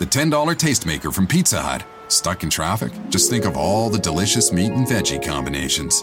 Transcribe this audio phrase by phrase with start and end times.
[0.00, 1.84] The $10 Tastemaker from Pizza Hut.
[2.08, 2.90] Stuck in traffic?
[3.10, 6.02] Just think of all the delicious meat and veggie combinations.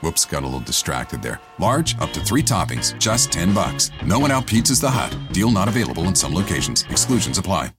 [0.00, 1.38] Whoops, got a little distracted there.
[1.58, 3.90] Large, up to three toppings, just 10 bucks.
[4.06, 5.14] No one out pizzas the Hut.
[5.32, 6.84] Deal not available in some locations.
[6.84, 7.72] Exclusions apply.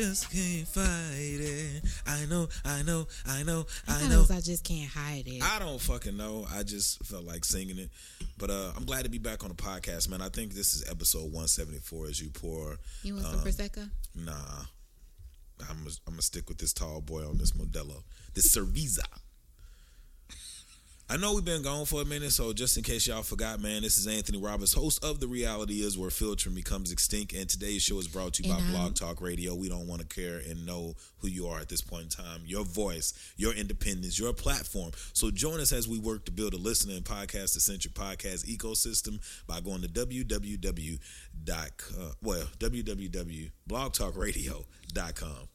[0.00, 1.82] Just can't fight it.
[2.06, 4.22] I know, I know, I know, I I know.
[4.22, 4.26] know.
[4.34, 5.42] I just can't hide it.
[5.42, 6.46] I don't fucking know.
[6.54, 7.90] I just felt like singing it.
[8.38, 10.22] But uh, I'm glad to be back on the podcast, man.
[10.22, 12.78] I think this is episode 174 as you pour.
[13.02, 13.88] you want some um, prosecco?
[14.14, 14.64] Nah.
[15.68, 18.02] I'm going to stick with this tall boy on this Modelo.
[18.34, 19.04] This Cerveza.
[21.12, 23.82] I know we've been gone for a minute, so just in case y'all forgot, man,
[23.82, 27.32] this is Anthony Roberts, host of The Reality Is Where Filtering Becomes Extinct.
[27.32, 29.56] And today's show is brought to you by I'm- Blog Talk Radio.
[29.56, 32.42] We don't want to care and know who you are at this point in time,
[32.46, 34.92] your voice, your independence, your platform.
[35.12, 39.18] So join us as we work to build a listener and podcast centric podcast ecosystem
[39.48, 41.00] by going to www.
[41.42, 45.48] dot uh, well www.blogtalkradio.com.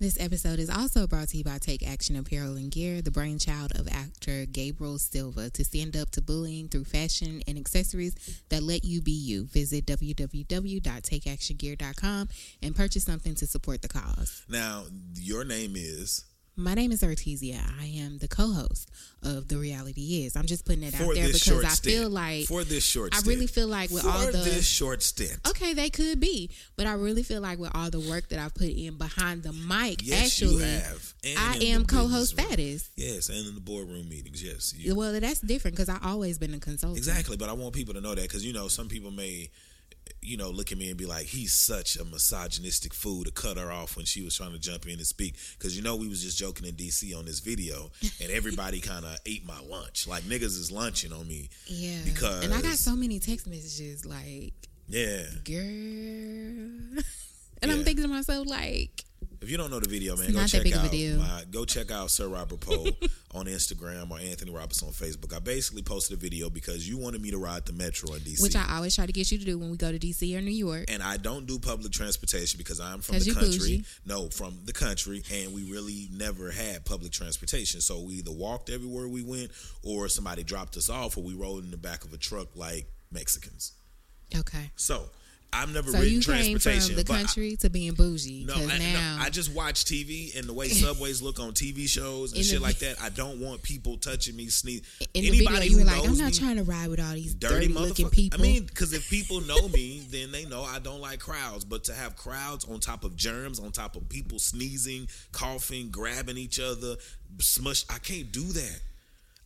[0.00, 3.78] This episode is also brought to you by Take Action Apparel and Gear, the brainchild
[3.78, 5.50] of actor Gabriel Silva.
[5.50, 9.84] To stand up to bullying through fashion and accessories that let you be you, visit
[9.84, 12.28] www.takeactiongear.com
[12.62, 14.42] and purchase something to support the cause.
[14.48, 14.84] Now,
[15.16, 16.24] your name is
[16.56, 17.58] My name is Artesia.
[17.80, 18.90] I am the co-host
[19.22, 20.36] of The Reality Is.
[20.36, 21.96] I'm just putting it for out there because I stint.
[21.96, 23.28] feel like for this short I stint.
[23.34, 25.38] really feel like with for all the this short stint.
[25.48, 28.54] Okay, they could be, but I really feel like with all the work that I've
[28.54, 31.14] put in behind the mic, Yes, actually, you have.
[31.24, 32.56] And I am co-host business room.
[32.58, 32.90] status.
[32.94, 34.42] Yes, and in the boardroom meetings.
[34.42, 36.98] Yes, you, Well, that's different because I always been a consultant.
[36.98, 37.38] exactly.
[37.38, 39.50] But I want people to know that because you know some people may,
[40.22, 43.56] you know, look at me and be like, "He's such a misogynistic fool to cut
[43.56, 46.08] her off when she was trying to jump in and speak." Because you know we
[46.08, 50.06] was just joking in DC on this video, and everybody kind of ate my lunch.
[50.06, 51.48] Like niggas is lunching on me.
[51.66, 54.52] Yeah, Because- and I got so many text messages like,
[54.88, 55.24] Yeah.
[55.44, 55.60] "Girl,"
[57.62, 57.72] and Yeah.
[57.72, 59.04] I'm thinking to myself like,
[59.40, 62.10] If you don't know the video, man, It's go check out my go check out
[62.10, 62.86] Sir Robert Poe
[63.34, 65.34] on Instagram or Anthony Roberts on Facebook.
[65.34, 68.42] I basically posted a video because you wanted me to ride the metro in DC.
[68.42, 70.42] which I always try to get you to do when we go to DC or
[70.42, 70.90] New York.
[70.90, 73.48] and I don't do public transportation because I'm from the country.
[73.48, 73.84] bougie.
[74.04, 77.80] No, from the country, and we really never had public transportation.
[77.80, 79.52] So we either walked everywhere we went,
[79.82, 82.86] or somebody dropped us off, or we rode in the back of a truck like
[83.10, 83.72] Mexicans.
[84.36, 85.10] Okay, So
[85.52, 86.80] I've never so ridden you came transportation.
[86.88, 89.84] from the but I- country to being bougie no, I, now no, I just watch
[89.84, 93.00] TV and the way subways look on TV shows and In the shit like that.
[93.02, 94.82] I don't want people touching me, sneeze.
[95.14, 97.00] in the Anybody video you were who like, "I'm not me, trying to ride with
[97.00, 100.44] all these dirty, dirty, looking people." I mean, because if people know me, then they
[100.44, 101.64] know I don't like crowds.
[101.64, 106.36] But to have crowds on top of germs, on top of people sneezing, coughing, grabbing
[106.38, 106.96] each other,
[107.38, 108.80] smush, I can't do that.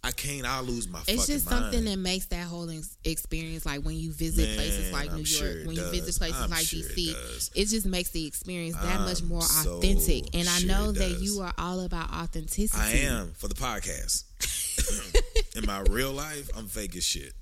[0.05, 0.45] I can't.
[0.47, 1.87] I'll lose my It's just something mind.
[1.87, 2.69] that makes that whole
[3.05, 5.91] experience like when you visit Man, places like I'm New sure York, it when you
[5.91, 7.51] visit places I'm like sure DC, does.
[7.55, 10.35] it just makes the experience that much I'm more so authentic.
[10.35, 12.81] And I know that you are all about authenticity.
[12.83, 14.25] I am for the podcast.
[15.57, 17.33] In my real life, I'm fake as shit.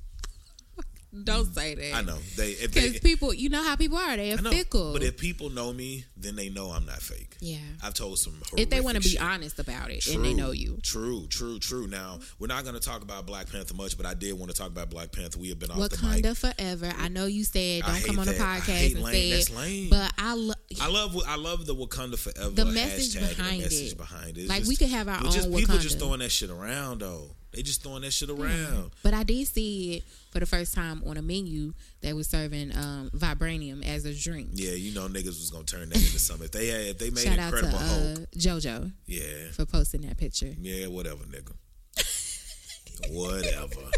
[1.24, 1.94] Don't say that.
[1.94, 2.54] I know they.
[2.60, 4.16] Because people, you know how people are.
[4.16, 4.94] They are know, fickle.
[4.94, 7.36] but if people know me, then they know I'm not fake.
[7.40, 7.58] yeah.
[7.82, 8.40] I've told some.
[8.56, 10.78] If they want to be honest about it and they know you.
[10.82, 11.86] True, true, true.
[11.86, 14.56] Now we're not going to talk about Black Panther much, but I did want to
[14.56, 15.38] talk about Black Panther.
[15.38, 16.24] We have been off the mic.
[16.24, 16.92] Wakanda forever.
[16.96, 18.40] I know you said don't come on the that.
[18.40, 19.12] I podcast and lame.
[19.14, 19.90] say That's it, lame.
[19.90, 20.56] but I love.
[20.80, 22.50] I love I love the Wakanda forever.
[22.50, 23.98] The message hashtag behind the message it.
[23.98, 24.40] behind it.
[24.42, 26.48] It's Like, just- we could have our it's just own people just throwing that shit
[26.48, 27.36] around though.
[27.52, 28.92] They just throwing that shit around.
[29.02, 32.74] But I did see it for the first time on a menu that was serving
[32.74, 34.48] um, vibranium as a drink.
[34.54, 36.46] Yeah, you know niggas was gonna turn that into something.
[36.46, 39.66] If they had, if they made Shout out to Incredible uh, Hulk, JoJo yeah, for
[39.66, 40.54] posting that picture.
[40.60, 41.52] yeah, whatever, nigga.
[43.10, 43.90] whatever,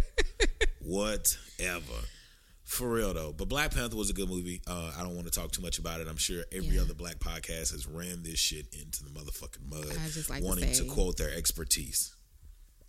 [0.80, 1.94] whatever.
[2.64, 4.60] For real though, but Black Panther was a good movie.
[4.66, 6.08] Uh, I don't want to talk too much about it.
[6.08, 6.80] I'm sure every Yeah.
[6.82, 10.70] other black podcast has ran this shit into the motherfucking mud, I just like wanting
[10.70, 12.13] to, say- quote their expertise.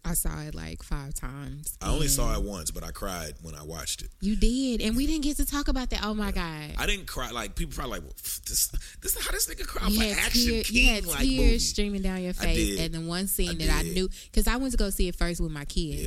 [0.06, 1.78] I saw it like five times.
[1.82, 4.10] I only saw it once, but I cried when I watched it.
[4.22, 6.02] You did, and we didn't get to talk about that.
[6.04, 6.76] Oh my god!
[6.78, 7.32] I didn't cry.
[7.32, 8.14] Like people probably like, well,
[8.48, 8.68] this,
[9.02, 11.38] this is how this nigga cry You for action tear, you king had like tears
[11.40, 11.60] movie.
[11.60, 14.72] streaming down your face, and then one scene I that I knew because I went
[14.74, 16.02] to go see it first with my kids,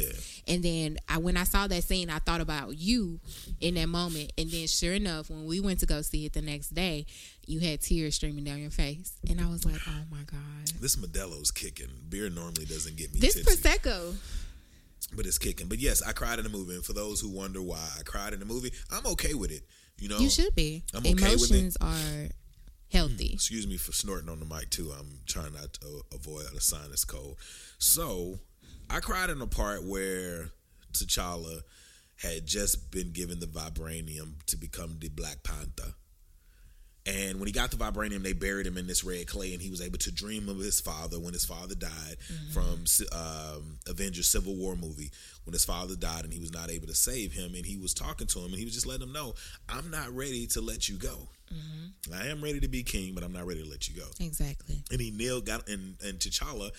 [0.47, 0.55] Yeah.
[0.55, 3.19] and then I, when I saw that scene, I thought about you
[3.61, 6.43] in that moment, and then sure enough, when we went to go see it the
[6.43, 7.07] next day,
[7.49, 10.97] you had tears streaming down your face, and I was like, oh my god, This
[10.97, 11.89] Modelo's kicking.
[12.09, 14.15] Beer normally doesn't get me this tipsy, prosecco.
[15.17, 15.67] but it's kicking.
[15.69, 16.75] But yes, I cried in the movie.
[16.75, 19.63] And for those who wonder why I cried in the movie, I'm okay with it
[19.97, 20.85] You know, You should be.
[20.93, 21.29] I'm okay with it.
[21.29, 22.29] Emotions are
[22.93, 23.29] healthy.
[23.29, 23.35] Hmm.
[23.35, 24.93] excuse me for snorting on the mic too.
[24.99, 27.37] I'm trying not to avoid a sinus cold.
[27.79, 28.39] So
[28.91, 30.51] I cried in the part where
[30.93, 31.63] T'Challa
[32.23, 35.95] had just been given the vibranium to become the Black Panther.
[37.09, 39.71] And when he got the vibranium, they buried him in this red clay, and he
[39.71, 42.53] was able to dream of his father when his father died mm-hmm.
[42.53, 42.85] from
[43.19, 45.11] um, Avengers Civil War movie.
[45.45, 47.95] When his father died, and he was not able to save him, and he was
[47.95, 49.35] talking to him, and he was just letting him know,
[49.71, 51.29] "I'm not ready to let you go.
[51.51, 52.13] Mm-hmm.
[52.13, 54.83] I am ready to be king, but I'm not ready to let you go." Exactly.
[54.91, 56.71] And he knelt, got and and T'Challa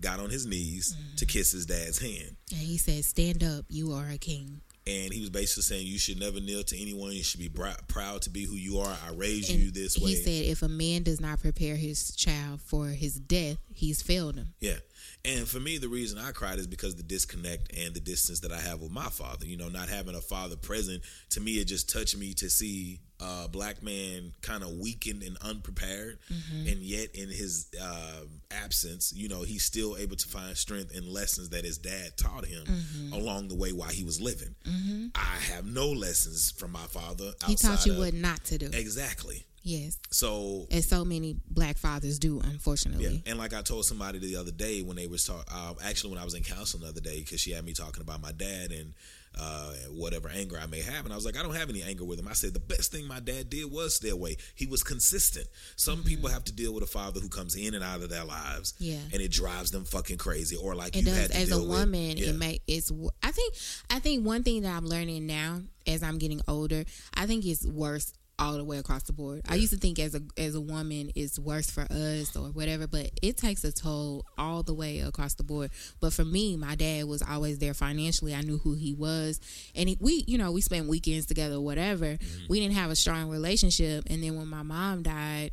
[0.00, 1.14] got on his knees mm-hmm.
[1.16, 2.34] to kiss his dad's hand.
[2.50, 3.66] And he said, "Stand up.
[3.68, 7.12] You are a king." And he was basically saying, "You should never kneel to anyone.
[7.12, 8.98] You should be proud to be who you are.
[9.04, 12.14] I raised And you this way." He said, "If a man does not prepare his
[12.14, 14.78] child for his death, he's failed him." Yeah.
[15.24, 18.52] And for me, the reason I cried is because the disconnect and the distance that
[18.52, 19.46] I have with my father.
[19.46, 23.00] You know, not having a father present, to me, it just touched me to see
[23.20, 26.18] a black man kind of weakened and unprepared.
[26.32, 26.68] Mm-hmm.
[26.68, 28.20] And yet, in his uh,
[28.50, 32.44] absence, you know, he's still able to find strength in lessons that his dad taught
[32.44, 33.12] him mm-hmm.
[33.12, 34.54] along the way while he was living.
[34.64, 35.06] Mm-hmm.
[35.14, 37.32] I have no lessons from my father.
[37.46, 38.70] He taught you of- what not to do.
[38.72, 39.44] Exactly.
[39.68, 43.04] Yes, So as so many black fathers do, unfortunately.
[43.24, 46.10] Yeah, and like I told somebody the other day when they was talk, uh, actually
[46.10, 48.30] when I was in counseling the other day, because she had me talking about my
[48.30, 48.94] dad and
[49.36, 52.04] uh, whatever anger I may have, and I was like, I don't have any anger
[52.04, 52.28] with him.
[52.28, 54.36] I said the best thing my dad did was stay away.
[54.54, 55.48] He was consistent.
[55.74, 58.24] Some people have to deal with a father who comes in and out of their
[58.24, 58.84] lives, Mm-hmm.
[58.84, 58.98] Yeah.
[59.12, 60.54] and it drives them fucking crazy.
[60.56, 61.16] Or like It you does.
[61.18, 62.28] had to As a deal with- woman, yeah.
[62.28, 62.92] it may it's.
[63.22, 63.52] I think.
[63.90, 66.84] I think one thing that I'm learning now, as I'm getting older,
[67.14, 69.42] I think it's worse all the way across the board.
[69.48, 72.86] I used to think as a as a woman it's worse for us or whatever,
[72.86, 75.70] but it takes a toll all the way across the board.
[76.00, 78.34] But for me, my dad was always there financially.
[78.34, 79.40] I knew who he was,
[79.74, 82.06] and he, we, you know, we spent weekends together, whatever.
[82.06, 82.44] Mm-hmm.
[82.48, 85.52] We didn't have a strong relationship, and then when my mom died,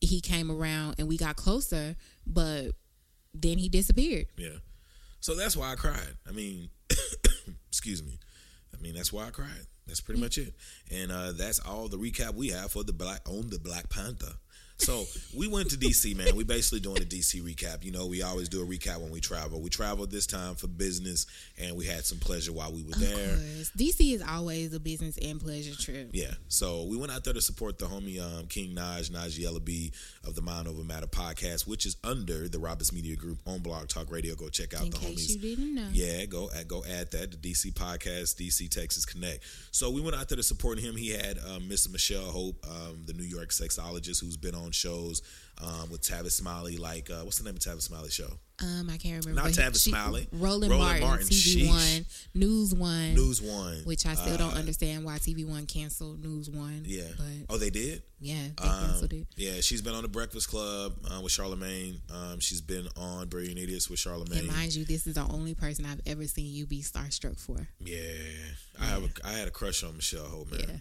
[0.00, 1.96] he came around and we got closer,
[2.26, 2.72] but
[3.34, 4.26] then he disappeared.
[4.36, 4.58] Yeah.
[5.20, 6.14] So that's why I cried.
[6.28, 6.70] I mean,
[7.68, 8.18] excuse me.
[8.76, 9.66] I mean, that's why I cried.
[9.86, 10.52] That's pretty much it.
[10.90, 14.34] And uh, that's all the recap we have for the Black on the Black Panther.
[14.78, 15.04] So
[15.36, 16.36] we went to DC, man.
[16.36, 17.82] We basically doing a DC recap.
[17.82, 19.60] You know, we always do a recap when we travel.
[19.60, 21.26] We traveled this time for business,
[21.58, 23.16] and we had some pleasure while we were Of there.
[23.26, 23.72] course.
[23.76, 26.10] DC is always a business and pleasure trip.
[26.12, 29.92] Yeah, so we went out there to support the homie um, King Naj, Najee B
[30.24, 33.88] of the Mind Over Matter podcast, which is under the Roberts Media Group on Blog
[33.88, 34.34] Talk Radio.
[34.34, 35.30] Go check out In the homies.
[35.30, 35.88] you didn't know.
[35.90, 39.42] Yeah, go add, go add that the DC podcast, DC Texas Connect.
[39.70, 40.96] So we went out there to support him.
[40.96, 45.22] He had um, Miss Michelle Hope, um, the New York sexologist, who's been on shows
[45.62, 46.76] um, with Tavis Smiley.
[46.76, 48.30] Like, uh, what's the name of Tavis Smiley show?
[48.62, 49.42] Um, I can't remember.
[49.42, 50.26] Not Tavis she- Smiley.
[50.32, 51.68] Roland, Roland Martin, Martin, TV sheesh.
[51.68, 56.24] One, News One, News One, which I still don't Uh, understand why TV One canceled
[56.24, 56.82] News One.
[56.86, 57.02] Yeah.
[57.18, 58.02] but oh, they did.
[58.18, 59.26] yeah, they Um, canceled it.
[59.36, 62.00] yeah, she's been on the Breakfast Club uh, with Charlemagne.
[62.10, 64.38] Um, she's been on Brilliant Idiots with Charlemagne.
[64.38, 67.68] And mind you, this is the only person I've ever seen you be starstruck for.
[67.78, 67.98] Yeah,
[68.80, 69.02] I have.
[69.04, 70.60] A, I had a crush on Michelle Hope, man.
[70.66, 70.76] Yeah.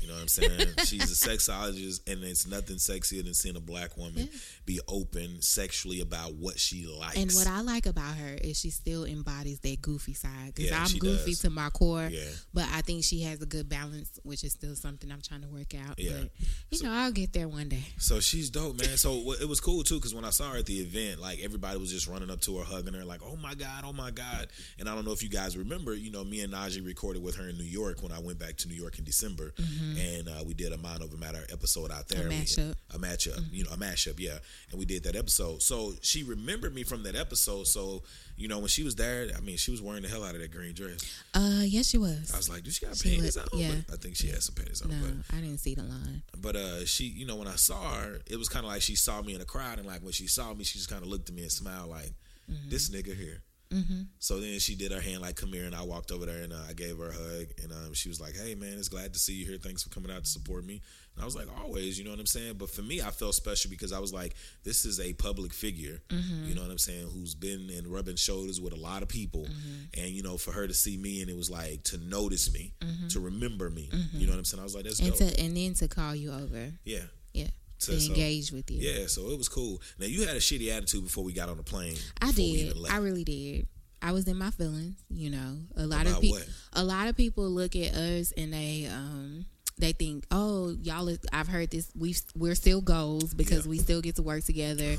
[0.00, 0.68] You know what I'm saying?
[0.84, 4.28] She's a sexologist, and it's nothing sexier than seeing a black woman
[4.64, 7.16] be open sexually about what she likes.
[7.16, 10.54] And what I like about her is she still embodies that goofy side.
[10.54, 11.40] Because Yeah, I'm goofy does.
[11.40, 12.24] to my core, Yeah.
[12.54, 15.48] but I think she has a good balance, which is still something I'm trying to
[15.48, 15.98] work out.
[15.98, 16.24] Yeah.
[16.70, 17.84] But, you know, I'll get there one day.
[17.98, 18.96] So she's dope, man.
[18.96, 21.78] So it was cool too, because when I saw her at the event, like everybody
[21.78, 24.48] was just running up to her, hugging her, like, "Oh my god, oh my god!"
[24.78, 27.36] And I don't know if you guys remember, you know, me and Najee recorded with
[27.36, 29.87] her in New York when I went back to New York in December, mm-hmm.
[29.96, 32.26] And uh, we did a Mind Over Matter episode out there.
[32.26, 32.74] A We- mashup.
[32.94, 34.38] a matchup, you know, a mashup, yeah.
[34.70, 35.62] And we did that episode.
[35.62, 37.66] So she remembered me from that episode.
[37.66, 38.02] So
[38.36, 40.40] you know, when she was there, I mean, she was wearing the hell out of
[40.40, 41.00] that green dress.
[41.34, 42.30] Uh, yes, she was.
[42.32, 43.74] I was like, "Do she got She panties looked- on?" yeah.
[43.88, 44.90] But I think she had some panties on.
[44.90, 44.96] no,
[45.28, 46.22] But I didn't see the line.
[46.40, 48.94] but uh, she, you know, when I saw her, it was kind of like she
[48.94, 51.08] saw me in a crowd, and like when she saw me, she just kind of
[51.08, 52.12] looked at me and smiled, like
[52.50, 52.70] Mm-hmm.
[52.70, 53.42] this nigga here.
[53.70, 54.02] Mm-hmm.
[54.18, 56.52] So then she did her hand like, "Come here," and I walked over there and
[56.52, 59.12] uh, I gave her a hug, and um, she was like, "Hey man, it's glad
[59.12, 59.58] to see you here.
[59.58, 60.80] Thanks for coming out to support me."
[61.14, 62.54] And I was like, "Always," you know what I'm saying.
[62.58, 64.34] But for me, I felt special because I was like,
[64.64, 66.48] "This is a public figure," mm-hmm.
[66.48, 69.42] you know what I'm saying, who's been in rubbing shoulders with a lot of people,
[69.42, 70.00] mm-hmm.
[70.00, 72.72] and you know, for her to see me and it was like to notice me,
[73.10, 74.60] to remember me, you know what I'm saying.
[74.60, 76.72] I was like, "That's And dope." to and then to call you over.
[76.84, 77.02] yeah.
[77.34, 77.48] Yeah.
[77.78, 78.78] So- To so- engage with you.
[78.80, 79.80] Yeah, so it was cool.
[79.98, 81.96] Now you had a shitty attitude before we got on the plane.
[82.20, 82.76] I did.
[82.90, 83.66] I really did.
[84.02, 85.58] I was in my feelings, you know.
[85.76, 86.38] A lot of people
[86.72, 89.46] a lot of people look at us and they um
[89.80, 93.58] they think, "Oh, y'all is, I've heard this we we're still goals because Yeah.
[93.60, 93.70] Uh-huh.
[93.70, 94.96] we still get to work together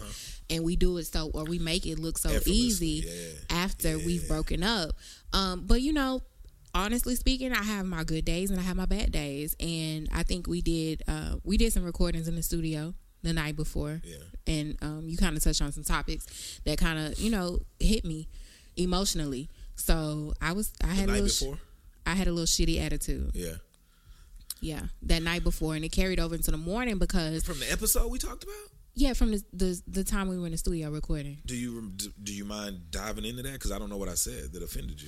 [0.49, 3.11] and we do it so or we make it look so easy yeah.
[3.49, 4.05] after Yeah.
[4.05, 4.95] we've broken up."
[5.33, 6.21] Um but you know,
[6.73, 9.55] honestly speaking, I have my good days and I have my bad days.
[9.59, 13.55] And I think we did uh, we did some recordings in the studio the night
[13.55, 14.01] before.
[14.03, 14.17] Yeah.
[14.47, 18.05] And um, you kind of touched on some topics that kind of you know hit
[18.05, 18.27] me
[18.77, 19.49] emotionally.
[19.75, 21.57] So I was I The had a little sh-.
[22.05, 23.31] I had a little shitty attitude.
[23.33, 23.55] Yeah.
[24.61, 28.11] Yeah, that night before, and it carried over into the morning because From the episode
[28.11, 28.55] we talked about.
[28.93, 31.37] yeah, from the the, the time we were in the studio recording.
[31.45, 33.53] Do you do you mind diving into that?
[33.53, 35.07] Because I don't know what I said that offended you.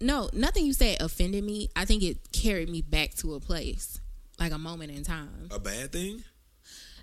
[0.00, 1.68] No, nothing you said offended me.
[1.74, 4.00] I think it carried me back to a place,
[4.38, 5.48] like a moment in time.
[5.50, 6.22] A bad thing?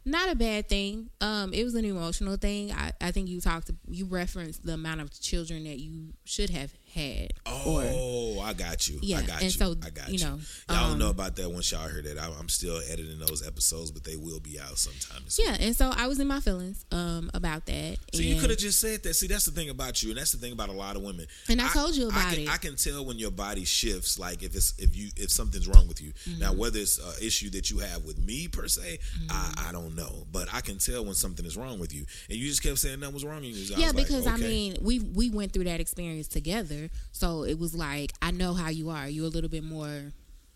[0.05, 1.09] Not a bad thing.
[1.19, 2.71] Um, it was an emotional thing.
[2.71, 6.71] I, I think you talked, you referenced the amount of children that you should have
[6.95, 7.33] had.
[7.45, 8.99] or, Oh, I got you.
[9.01, 9.49] Yeah, I got and you.
[9.51, 10.25] so, I got you you.
[10.25, 12.17] know, y'all um, don't know about that once y'all heard it.
[12.17, 15.23] I, I'm still editing those episodes, but they will be out sometime.
[15.37, 17.97] Yeah, and so I was in my feelings um about that.
[18.13, 19.13] So you could have just said that.
[19.13, 21.27] See, that's the thing about you, and that's the thing about a lot of women.
[21.49, 22.49] And I told you I about can, it.
[22.49, 25.87] I can tell when your body shifts, like if it's if you if something's wrong
[25.87, 26.13] with you.
[26.29, 26.39] Mm-hmm.
[26.39, 29.27] Now, whether it's an issue that you have with me per se, Mm-hmm.
[29.31, 32.37] I, I don't know, but I can tell when something is wrong with you, and
[32.37, 33.75] you just kept saying nothing was wrong with you.
[33.75, 37.43] I yeah, was like, because I mean, we we went through that experience together, so
[37.43, 39.07] it was like I know how you are.
[39.07, 40.11] You're a little bit more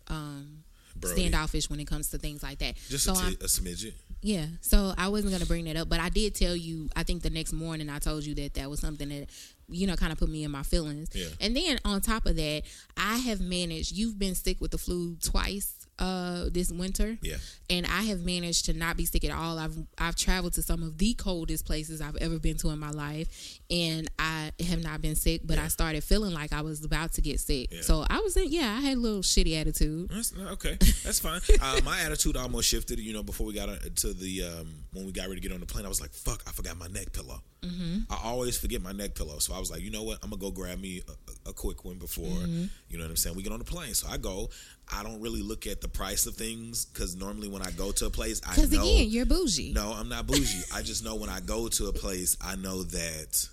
[0.08, 0.64] um,
[1.04, 2.74] standoffish when it comes to things like that.
[2.88, 3.94] just so a, t- a smidget.
[4.22, 6.90] Yeah, so I wasn't gonna bring that up, but I did tell you.
[6.94, 9.28] I think the next morning I told you that that was something that
[9.68, 11.08] you know kind of put me in my feelings.
[11.14, 11.28] Yeah.
[11.40, 12.62] And then on top of that,
[12.96, 13.92] I have managed.
[13.92, 17.18] You've been sick with the flu twice uh, this winter.
[17.22, 17.36] Yeah.
[17.68, 19.58] And I have managed to not be sick at all.
[19.58, 22.90] I've I've traveled to some of the coldest places I've ever been to in my
[22.90, 23.28] life,
[23.70, 25.42] and I have not been sick.
[25.44, 27.68] But I started feeling like I was about to get sick.
[27.70, 27.82] Yeah.
[27.82, 28.50] So I was in.
[28.50, 30.08] Yeah, I had a little shitty attitude.
[30.10, 31.40] That's, okay, that's fine.
[31.62, 32.98] uh, my attitude almost shifted.
[32.98, 35.52] You know, before we got uh, to the um, when we got ready to get
[35.54, 38.10] on the plane, I was like, "Fuck, I forgot my neck pillow." Mm-hmm.
[38.10, 40.18] I always forget my neck pillow, so I was like, "You know what?
[40.24, 42.64] I'm gonna go grab me a, a- a quick one before Mm-hmm.
[42.88, 44.48] you know what I'm saying." We get on the plane, so I go.
[44.92, 48.06] I don't really look at the price of things because normally when I go to
[48.06, 49.72] a place, I Because again, you're bougie.
[49.72, 50.62] no, I'm not bougie.
[50.74, 53.48] I just know when I go to a place, I know that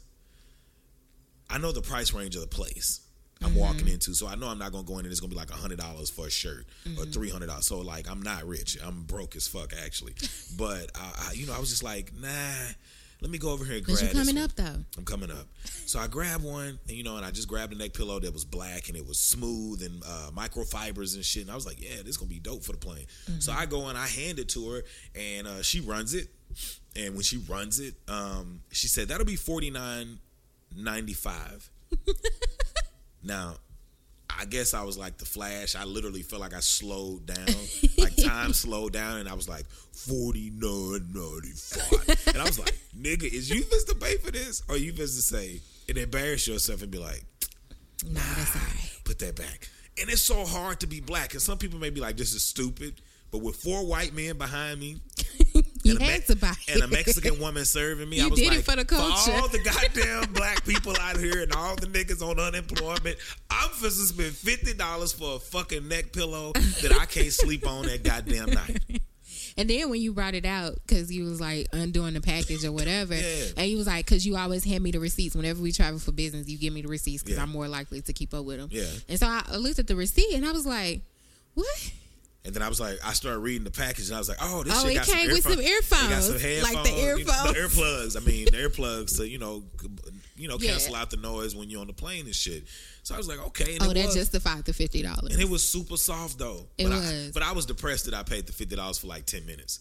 [1.50, 3.02] I know the price range of the place
[3.42, 3.60] I'm Mm-hmm.
[3.60, 4.16] walking into.
[4.16, 6.10] So I know I'm not gonna go in and it's gonna be like hundred dollars
[6.10, 7.12] for a shirt or Mm-hmm.
[7.12, 7.68] three hundred dollars.
[7.68, 8.78] So like I'm not rich.
[8.84, 10.14] I'm broke as fuck actually.
[10.58, 12.28] but I, I, you know, I was just like, nah.
[13.20, 13.98] Let me go over here and grab.
[13.98, 14.84] Because you're coming up though.
[14.98, 15.48] I'm coming up.
[15.86, 18.32] So I grabbed one, and you know, and I just grabbed a neck pillow that
[18.32, 21.44] was black and it was smooth and uh, microfibers and shit.
[21.44, 23.08] And I was like, yeah, this is gonna be dope for the plane.
[23.40, 24.84] So I go and I hand it to her,
[25.16, 26.28] and uh, she runs it.
[26.96, 30.20] And when she runs it, um, she said that'll be forty nine
[30.76, 31.70] ninety five.
[33.24, 33.56] now,
[34.30, 35.76] I guess I was like the Flash.
[35.76, 37.38] I literally felt like I slowed down,
[38.24, 42.76] time slowed down, and I was like forty nine ninety five, and I was like,
[43.00, 46.48] "Nigga, is you supposed to pay for this, or you supposed to say and embarrass
[46.48, 47.24] yourself and be like,
[48.06, 49.00] No, that's all right.
[49.04, 49.70] put that back?"
[50.00, 52.44] And it's so hard to be black, and some people may be like, "This is
[52.44, 54.98] stupid," but with four white men behind me,
[55.84, 56.74] You and a, had Me- to buy it.
[56.76, 58.18] and a Mexican woman serving me.
[58.18, 59.32] You I was did it like, for the culture.
[59.34, 63.18] all the goddamn black people out here and all the niggas on unemployment,
[63.50, 67.86] I'm to spend fifty dollars for a fucking neck pillow that I can't sleep on
[67.86, 68.80] that goddamn night.
[69.60, 72.72] And then when you brought it out, because you was like undoing the package or
[72.72, 73.46] whatever, Yeah.
[73.58, 76.12] and you was like, because you always hand me the receipts whenever we travel for
[76.12, 77.44] business, you give me the receipts because Yeah.
[77.44, 78.70] I'm more likely to keep up with them.
[78.72, 78.86] Yeah.
[79.10, 81.02] And so I looked at the receipt and I was like,
[81.56, 81.92] what?
[82.48, 84.64] And then I was like, I started reading the package, and I was like, "Oh,
[84.64, 86.90] this Oh, shit got came some with some It got some earphones, headphones, like the
[86.90, 87.54] you know, earphones.
[87.54, 88.18] the earplugs.
[88.18, 89.64] I mean, the earplugs to you know,
[90.38, 90.70] you know, Yeah.
[90.72, 92.66] cancel out the noise when you're on the plane and shit.
[93.04, 93.76] So I was like, okay.
[93.76, 94.16] And Oh, that was.
[94.16, 95.34] justified the fifty dollars.
[95.34, 96.68] And it was super soft though.
[96.78, 97.32] It but I, was.
[97.34, 99.80] but I was depressed that I paid the fifty dollars for like ten minutes.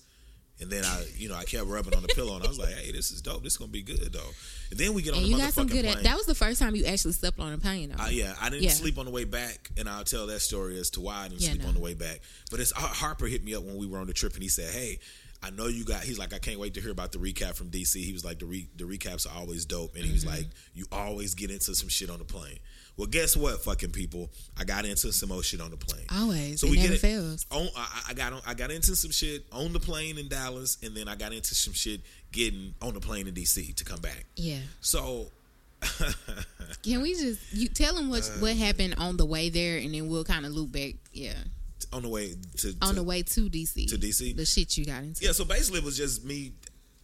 [0.60, 2.72] And then I, you know, I kept rubbing on the pillow, and I was like,
[2.74, 3.42] "Hey, this is dope.
[3.42, 4.30] This is gonna be good, though."
[4.70, 5.84] And then we get on And the you got some good.
[5.84, 5.98] plane.
[5.98, 8.02] At, that was the first time you actually slept on a plane, though.
[8.02, 8.70] Uh, yeah, I didn't Yeah.
[8.70, 11.42] sleep on the way back, and I'll tell that story as to why I didn't
[11.42, 11.68] Yeah, sleep no.
[11.68, 12.20] on the way back.
[12.50, 14.48] But it's Har- Harper hit me up when we were on the trip, and he
[14.48, 14.98] said, "Hey,
[15.42, 17.68] I know you got." He's like, "I can't wait to hear about the recap from
[17.68, 20.36] DC." He was like, "The re- the recaps are always dope," and he was Mm-hmm.
[20.36, 22.58] like, "You always get into some shit on the plane."
[22.96, 24.30] Well, guess what, fucking people?
[24.58, 26.06] I got into some more shit on the plane.
[26.10, 26.60] Always.
[26.60, 27.44] So it we never get fails.
[27.50, 30.78] On, I, I got on, I got into some shit on the plane in Dallas,
[30.82, 32.00] and then I got into some shit
[32.32, 34.24] getting on the plane in DC to come back.
[34.36, 34.60] Yeah.
[34.80, 35.26] So
[36.82, 39.92] Can we just you tell them what Uh, what happened on the way there, and
[39.94, 40.94] then we'll kind of loop back.
[41.12, 41.34] Yeah.
[41.92, 43.88] on the way to, On to- the way to DC.
[43.90, 44.34] to DC?
[44.36, 45.24] The shit you got into.
[45.24, 46.52] Yeah, so basically it was just me.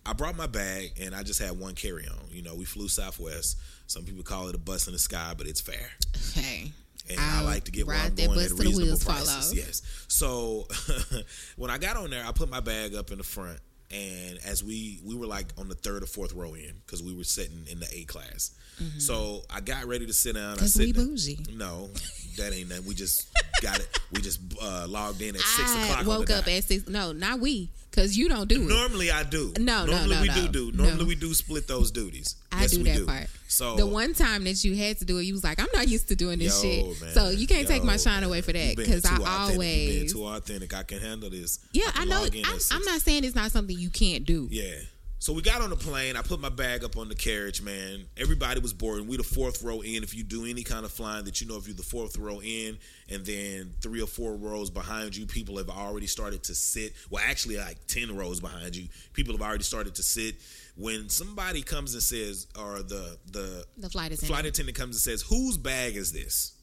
[0.04, 2.28] I brought my bag and I just had one carry on.
[2.30, 3.58] You know, we flew Southwest.
[3.86, 5.90] Some people call it a bus in the sky, but it's fair.
[6.34, 6.72] Hey.
[7.10, 9.54] And i I'll like to get where I'm going at the reasonable prices.
[9.54, 9.82] Yes.
[10.08, 10.66] So
[11.56, 13.58] when I got on there, I put my bag up in the front
[13.92, 17.14] and as we we were like on the third or fourth row in because we
[17.14, 18.52] were sitting in the A class.
[18.82, 18.98] Mm-hmm.
[18.98, 20.54] So I got ready to sit down.
[20.54, 21.38] I Cause we down- bougie.
[21.54, 21.90] No,
[22.36, 22.86] that ain't nothing.
[22.86, 23.28] We just
[23.60, 24.00] got it.
[24.12, 26.06] We just uh, logged in at six I o'clock.
[26.06, 26.48] woke up dot.
[26.48, 26.88] at six.
[26.88, 28.68] No, not we, because you don't do it.
[28.68, 29.52] Normally I do.
[29.58, 30.34] No, no, Normally no, we no.
[30.34, 30.72] do do.
[30.72, 30.84] No.
[30.84, 32.36] Normally we do split those duties.
[32.50, 33.06] I yes, do we that do.
[33.06, 33.26] part.
[33.48, 35.88] So the one time that you had to do it, you was like, "I'm not
[35.88, 37.12] used to doing this Yo, shit." man.
[37.12, 39.58] so you can't take my Yo, shine away for that because I authentic.
[39.66, 40.74] You been too authentic.
[40.74, 41.58] I can handle this.
[41.72, 42.22] Yeah, I can know.
[42.22, 42.58] log in at I'm.
[42.72, 44.48] I'm not saying it's not something you can't do.
[44.50, 44.74] Yeah.
[45.22, 46.16] So we got on the plane.
[46.16, 48.06] I put my bag up on the carriage, man.
[48.16, 49.06] Everybody was boarding.
[49.06, 50.02] We the fourth row in.
[50.02, 52.40] If you do any kind of flying, that you know if you're the fourth row
[52.40, 52.76] in,
[53.08, 56.94] and then three or four rows behind you, people have already started to sit.
[57.08, 60.34] Well, actually, like ten rows behind you, people have already started to sit.
[60.76, 64.26] When somebody comes and says, or the the The flight attendant.
[64.26, 66.54] flight attendant comes and says, "Whose bag is this?"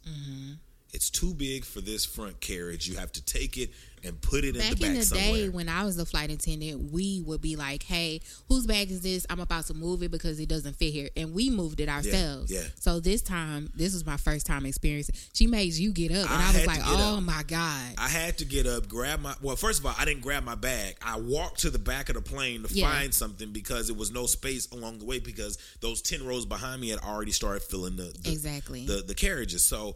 [0.91, 2.89] It's too big for this front carriage.
[2.89, 3.69] You have to take it
[4.03, 5.33] and put it in Back the back in the somewhere.
[5.33, 9.01] day when I was a flight attendant, we would be like, "Hey, whose bag is
[9.01, 9.25] this?
[9.29, 12.51] I'm about to move it because it doesn't fit here," and we moved it ourselves.
[12.51, 12.63] yeah.
[12.79, 15.15] So this time, this was my first time experiencing.
[15.33, 17.23] She made you get up, and I I, was like, "Oh up.
[17.23, 19.35] my god!" I had to get up, grab my.
[19.41, 20.97] Well, first of all, I didn't grab my bag.
[21.01, 22.89] I walked to the back of the plane to Yeah.
[22.91, 26.81] find something because there was no space along the way because those ten rows behind
[26.81, 28.85] me had already started filling the, the Exactly.
[28.85, 29.63] the the carriages.
[29.63, 29.95] So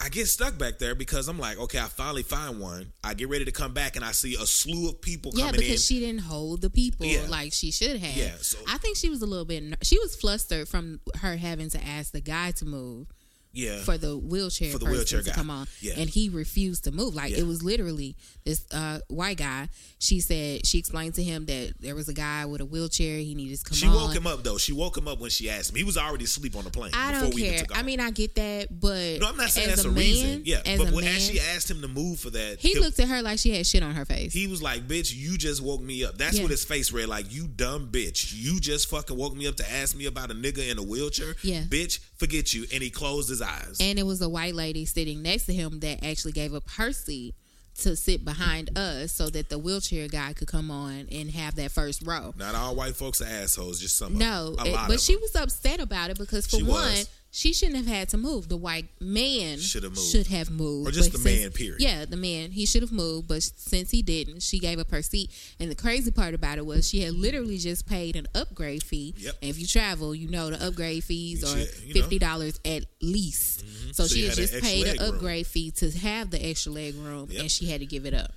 [0.00, 2.92] I get stuck back there because I'm like, okay, I finally find one.
[3.02, 5.46] I get ready to come back and I see a slew of people coming.
[5.46, 5.96] Yeah, because in.
[5.96, 7.26] she didn't hold the people Yeah.
[7.28, 8.16] like she should have.
[8.16, 9.62] Yeah, so- I think she was a little bit.
[9.82, 13.06] She was flustered from her having to ask the guy to move
[13.54, 15.34] yeah, for the wheelchair For the person wheelchair to guy.
[15.34, 15.94] come on, Yeah.
[15.96, 17.14] and he refused to move.
[17.14, 17.38] Like Yeah.
[17.38, 19.68] it was literally this uh, white guy.
[19.98, 23.18] She said she explained to him that there was a guy with a wheelchair.
[23.18, 23.94] He needed to come she on.
[23.94, 24.58] woke him up though.
[24.58, 25.76] She woke him up when she asked him.
[25.76, 26.90] He was already asleep on the plane.
[26.94, 27.64] I don't care.
[27.72, 30.42] I mean, I get that, but no, I'm not saying that's a, a, man, reason.
[30.44, 33.22] Yeah, but when man, she asked him to move for that, he looked at her
[33.22, 34.32] like she had shit on her face.
[34.32, 36.42] He was like, "Bitch, you just woke me up." That's Yeah.
[36.42, 37.32] what his face read like.
[37.32, 38.32] You dumb bitch.
[38.34, 41.36] You just fucking woke me up to ask me about a nigga in a wheelchair.
[41.42, 41.62] Yeah.
[41.62, 42.66] bitch, forget you.
[42.72, 43.76] And he closed his eyes.
[43.80, 46.92] and it was a white lady sitting next to him that actually gave up her
[46.92, 47.34] seat
[47.76, 51.72] to sit behind us so that the wheelchair guy could come on and have that
[51.72, 52.32] first row.
[52.36, 53.80] Not all white folks are assholes.
[53.80, 54.16] Just some.
[54.16, 57.08] No, it- but she was upset about it because for She one, was.
[57.36, 58.48] She shouldn't have had to move.
[58.48, 60.08] The white man Should have moved.
[60.08, 61.80] Should have moved, Or just the since- man, period.
[61.80, 62.52] Yeah, the man.
[62.52, 65.30] He should have moved, but since he didn't, she gave up her seat.
[65.58, 69.14] And the crazy part about it was she had literally just paid an upgrade fee.
[69.18, 69.34] Yep.
[69.42, 72.00] And if you travel, you know the upgrade fees You are should- you know.
[72.02, 73.60] fifty dollars at least.
[73.60, 73.90] So, Mm-hmm.
[73.92, 75.14] So she had had just paid an leg room.
[75.16, 77.40] upgrade fee to have the extra leg room, Yep.
[77.40, 78.32] and she had to give it up.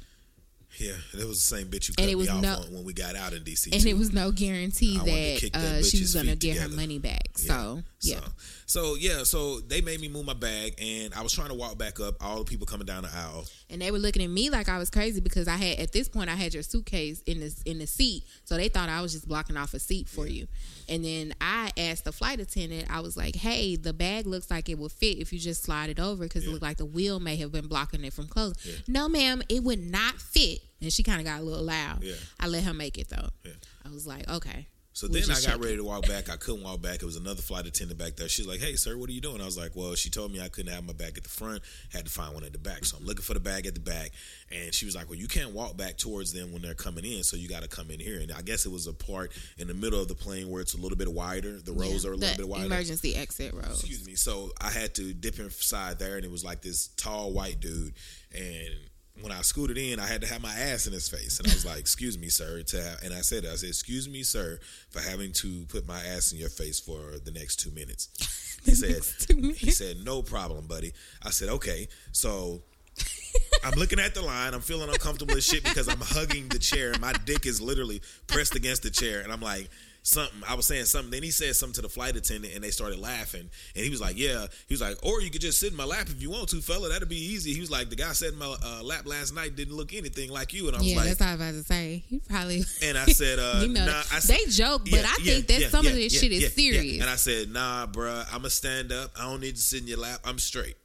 [0.78, 2.84] Yeah, it was the same bitch who And it was me off no- on when
[2.84, 3.74] we got out in DC.
[3.74, 3.90] And too.
[3.90, 6.58] it was no guarantee I wanted to that, that uh, she was going to get
[6.58, 7.38] her money back.
[7.38, 8.20] So, yeah.
[8.20, 8.24] So,
[8.66, 11.78] so yeah, so they made me move my bag, and I was trying to walk
[11.78, 12.24] back up.
[12.24, 13.46] All the people coming down the aisle.
[13.69, 16.08] And they were looking at me like I was crazy because I had at this
[16.08, 19.13] point I had your suitcase in the in the seat, so they thought I was
[19.13, 20.47] just blocking off a seat for you.
[20.89, 24.69] And then I asked the flight attendant, I was like, "Hey, the bag looks like
[24.69, 27.19] it would fit if you just slide it over because it looked like the wheel
[27.19, 30.62] may have been blocking it from closing." No, ma'am, it would not fit.
[30.82, 32.03] And she kind of got a little loud.
[32.03, 32.13] Yeah.
[32.39, 33.30] I let her make it though.
[33.43, 33.51] Yeah.
[33.86, 36.27] I was like, "Okay." So then I got ready to walk back.
[36.27, 36.95] I couldn't walk back.
[36.95, 38.27] It was another flight attendant back there.
[38.27, 40.41] She's like, "Hey, sir, what are you doing?" I was like, "Well, she told me
[40.41, 41.62] I couldn't have my bag at the front.
[41.93, 42.83] Had to find one at the back.
[42.83, 44.10] So I'm looking for the bag at the back."
[44.49, 47.21] And she was like, "Well, you can't walk back towards them when they're coming in,
[47.21, 49.67] so you got to come in here." And I guess it was a part in
[49.67, 51.60] the middle of the plane where it's a little bit wider.
[51.60, 52.65] The rows Yeah, are a little bit wider.
[52.65, 53.69] Emergency exit row.
[53.69, 54.15] Excuse me.
[54.15, 57.93] So I had to dip inside there, and it was like this tall white dude.
[58.33, 58.73] And
[59.21, 61.53] when I scooted in, I had to have my ass in his face, and I
[61.53, 64.60] was like, "Excuse me, sir." To have, and I said, "I said, excuse me, sir,
[64.89, 68.10] for having to put my ass in your face for the next two minutes."
[68.65, 69.01] He said,
[69.38, 69.60] minutes.
[69.60, 70.91] "He said, no problem, buddy."
[71.23, 72.63] I said, "Okay." So
[73.63, 74.53] I'm looking at the line.
[74.53, 76.91] I'm feeling uncomfortable as shit because I'm hugging the chair.
[76.91, 79.69] and My dick is literally pressed against the chair, and I'm like.
[80.08, 81.12] Something I was saying something.
[81.12, 83.50] Then he said something to the flight attendant, and they started laughing.
[83.76, 85.84] And he was like, "Yeah." He was like, "Or you could just sit in my
[85.84, 86.88] lap if you want to, fella.
[86.88, 89.58] That'd be easy." He was like, "The guy sat in my uh, lap last night
[89.58, 91.52] didn't look anything like you." And I was Yeah, like, that's what I was about
[91.56, 92.04] to say.
[92.08, 92.63] He probably.
[92.84, 95.34] and I said, uh, you know, nah, I said, they joke, but yeah, I yeah,
[95.34, 97.02] think that yeah, some of this shit is serious.
[97.02, 99.12] And I said, nah, bruh, I'm going to stand up.
[99.20, 100.22] I don't need to sit in your lap.
[100.24, 100.78] I'm straight.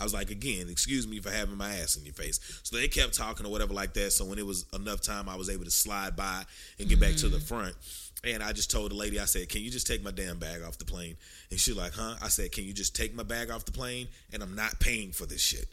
[0.00, 2.38] I was like, again, excuse me for having my ass in your face.
[2.64, 4.12] So they kept talking or whatever like that.
[4.12, 6.42] So when it was enough time, I was able to slide by
[6.78, 7.34] and get back to Mm-hmm.
[7.34, 7.74] the front.
[8.24, 10.62] And I just told the lady, I said, can you just take my damn bag
[10.62, 11.16] off the plane?
[11.50, 12.16] And she like, huh?
[12.20, 14.08] I said, can you just take my bag off the plane?
[14.32, 15.68] And I'm not paying for this shit.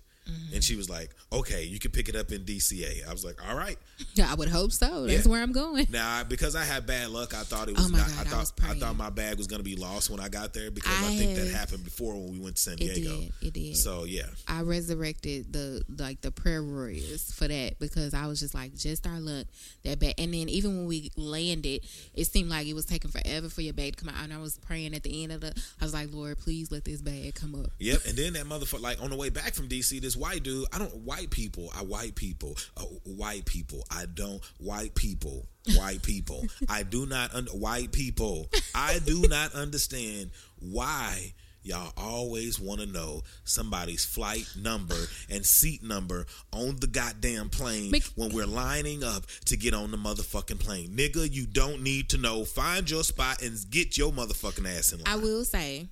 [0.53, 3.37] And she was like, "Okay, you can pick it up in DCA." I was like,
[3.47, 3.77] "All right."
[4.15, 5.05] Yeah, I would hope so.
[5.05, 5.31] That's Yeah.
[5.31, 5.85] where I'm going.
[5.89, 8.07] Now, because I had bad luck, I thought it oh was Oh my not.
[8.07, 10.29] God, I I thought was I, thought my bag was gonna be lost when I
[10.29, 12.95] got there because I, I think that happened before when we went to San It
[12.95, 13.15] Diego.
[13.17, 13.33] did.
[13.41, 13.77] It did.
[13.77, 18.53] So yeah, I resurrected the like the prayer warriors for that because I was just
[18.55, 19.45] like just our luck
[19.83, 20.15] that bad.
[20.17, 21.81] And then even when we landed,
[22.13, 24.23] it seemed like it was taking forever for your bag to come out.
[24.23, 25.53] And I was praying at the end of the.
[25.79, 27.71] I was like, Lord, please let this bag come up.
[27.79, 30.65] Yep, and then that motherfucker, like on the way back from DC, this white dude.
[30.73, 31.69] I don't white people.
[31.75, 32.57] I white people.
[32.77, 33.83] Uh, white people.
[33.89, 35.47] I don't white people.
[35.75, 36.45] White people.
[36.69, 38.49] I do not un- white people.
[38.73, 41.33] I do not understand why
[41.65, 44.95] y'all always want to know somebody's flight number
[45.31, 49.89] and seat number on the goddamn plane Bec- when we're lining up to get on
[49.89, 50.89] the motherfucking plane.
[50.95, 52.45] Nigga, you don't need to know.
[52.45, 55.07] Find your spot and get your motherfucking ass in line.
[55.07, 55.87] I will say,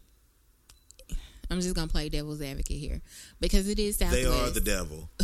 [1.53, 3.01] I'm just gonna play devil's advocate here
[3.39, 4.23] because it is Southwest.
[4.23, 5.09] They are the devil.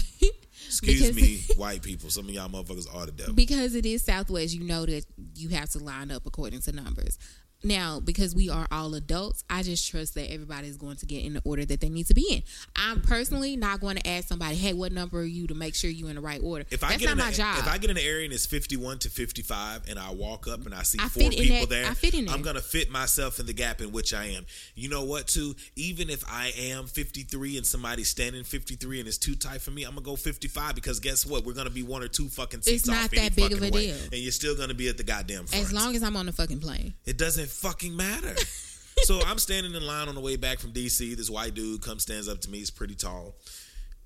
[0.67, 2.09] Excuse Because- me, white people.
[2.09, 3.33] Some of y'all motherfuckers are the devil.
[3.33, 7.17] because it is Southwest, you know that you have to line up according to numbers.
[7.61, 11.25] Now, because we are all adults, I just trust that everybody is going to get
[11.25, 12.43] in the order that they need to be in.
[12.75, 15.89] I'm personally not going to ask somebody, "Hey, what number are you?" to make sure
[15.89, 16.65] you're in the right order.
[16.71, 17.57] if I get not in my a, job.
[17.59, 20.11] if I get in an area and it's fifty one to fifty five, and I
[20.11, 22.61] walk up and I see I four people that- there, I fit in I'm gonna
[22.61, 24.45] fit myself in the gap in which I am.
[24.75, 25.27] You know what?
[25.27, 29.35] Too, even if I am fifty three and somebody's standing fifty three and it's too
[29.35, 31.43] tight for me, I'm gonna go fifty five because guess what?
[31.43, 33.59] We're gonna be one or two fucking seats It's off not any that big of
[33.61, 33.87] a way.
[33.87, 33.95] deal.
[34.13, 35.61] and you're still gonna be at the goddamn front.
[35.65, 36.93] as long as I'm on the fucking plane.
[37.05, 38.35] It doesn't fucking matter.
[39.03, 41.15] so I'm standing in line on the way back from DC.
[41.15, 42.59] This white dude comes, stands up to me.
[42.59, 43.35] He's pretty tall.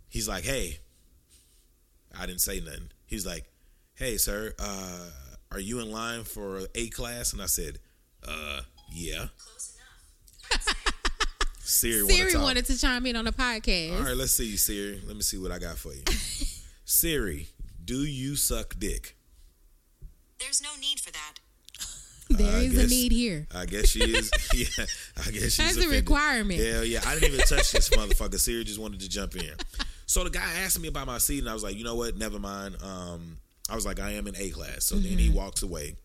[0.10, 0.79] He's like, "Hey,"
[2.17, 2.89] I didn't say nothing.
[3.06, 3.45] He's like,
[3.95, 5.10] "Hey, sir, uh,
[5.51, 7.79] are you in line for A class?" And I said,
[8.27, 9.27] "Uh, yeah."
[11.65, 12.43] Siri, Siri talk.
[12.43, 13.97] wanted to chime in on the podcast.
[13.97, 15.01] All right, let's see, Siri.
[15.08, 16.03] Let me see what I got for you.
[16.86, 17.47] Siri,
[17.84, 19.15] do you suck dick?
[20.39, 21.36] There's no need for that.
[22.38, 23.48] There I is a need here.
[23.54, 24.32] I guess she is.
[24.54, 24.86] yeah,
[25.26, 26.60] I guess she's That's a requirement.
[26.60, 28.39] Hell yeah, I didn't even touch this motherfucker.
[28.39, 29.52] Siri just wanted to jump in.
[30.06, 32.17] So the guy asked me about my seat, and I was like, you know what?
[32.17, 32.76] Never mind.
[32.84, 33.38] Um,
[33.69, 34.86] I was like, I am in A class.
[34.86, 35.38] So then he Mm-hmm.
[35.38, 35.96] walks away.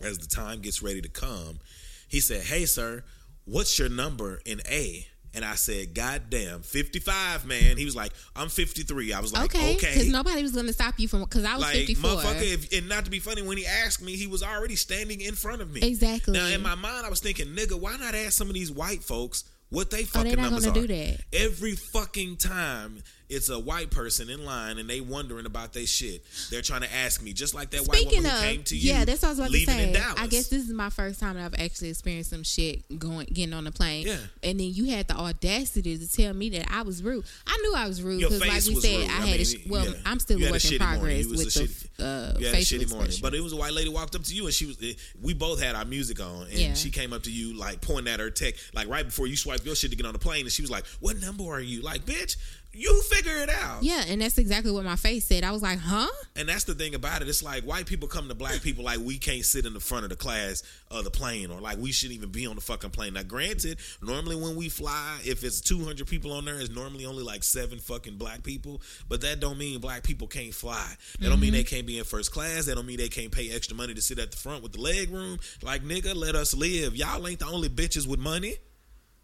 [0.00, 1.60] As the time gets ready to come,
[2.08, 3.04] he said, "Hey, sir,
[3.44, 8.12] what's your number in A?" And I said, "God damn, 55, man." He was like,
[8.36, 11.20] "I'm 53." I was like, okay, "Okay." because nobody was going to stop you from
[11.20, 12.10] because I was like 54.
[12.10, 15.20] motherfucker, if, and not to be funny, when he asked me, he was already standing
[15.20, 15.80] in front of me.
[15.82, 16.34] Exactly.
[16.34, 19.02] Now in my mind, I was thinking, nigga, why not ask some of these white
[19.02, 20.72] folks what they Oh, fucking not numbers are?
[20.74, 21.20] do that.
[21.32, 26.22] Every fucking time it's a white person in line and they wondering about their shit,
[26.50, 28.76] they're trying to ask me, just like that white Speaking woman of, who came to
[28.76, 28.92] you.
[28.92, 29.92] yeah, that's what I was about to in say.
[29.94, 30.20] Dallas.
[30.20, 33.54] I guess this is my first time that I've actually experienced some shit going getting
[33.54, 34.06] on the plane.
[34.06, 34.16] Yeah.
[34.42, 37.24] and then you had the audacity to tell me that I was rude.
[37.46, 39.10] I knew I was rude because, like we said, rude.
[39.10, 39.24] I I had.
[39.30, 39.92] mean, a sh- well, yeah.
[40.06, 42.58] I'm still a had a in progress with a the shitty- uh, you had a
[42.58, 44.66] facial shitty morning, but it was a white lady walked up to you and she
[44.66, 44.76] was.
[44.82, 46.74] eh, We both had our music on, and Yeah.
[46.74, 49.64] she came up to you like pointing at her tech, like right before you swipe
[49.64, 51.82] your shit to get on the plane, and she was like, "What number are you?"
[51.82, 52.36] Like, bitch,
[52.74, 53.82] you figure it out.
[53.82, 55.44] yeah, and that's exactly what my face said.
[55.44, 56.08] I was like, huh?
[56.36, 57.28] And that's the thing about it.
[57.28, 60.04] It's like white people come to black people like we can't sit in the front
[60.04, 62.90] of the class of the plane or like we shouldn't even be on the fucking
[62.90, 63.14] plane.
[63.14, 67.22] Now, granted, normally when we fly, if it's 200 people on there, it's normally only
[67.22, 68.80] like seven fucking black people.
[69.08, 70.94] But that don't mean black people can't fly.
[71.20, 71.74] That don't mean they mm-hmm.
[71.74, 72.66] can't be in first class.
[72.66, 74.80] That don't mean they can't pay extra money to sit at the front with the
[74.80, 75.38] leg room.
[75.62, 76.96] Like, nigga, let us live.
[76.96, 78.56] Y'all ain't the only bitches with money.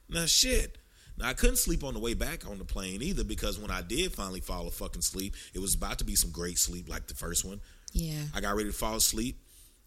[0.08, 0.77] Now, shit.
[1.18, 3.82] Now I couldn't sleep on the way back on the plane either because when I
[3.82, 7.06] did finally fall a fucking sleep, it was about to be some great sleep like
[7.06, 7.60] the first one.
[7.92, 8.20] Yeah.
[8.34, 9.40] I got ready to fall asleep.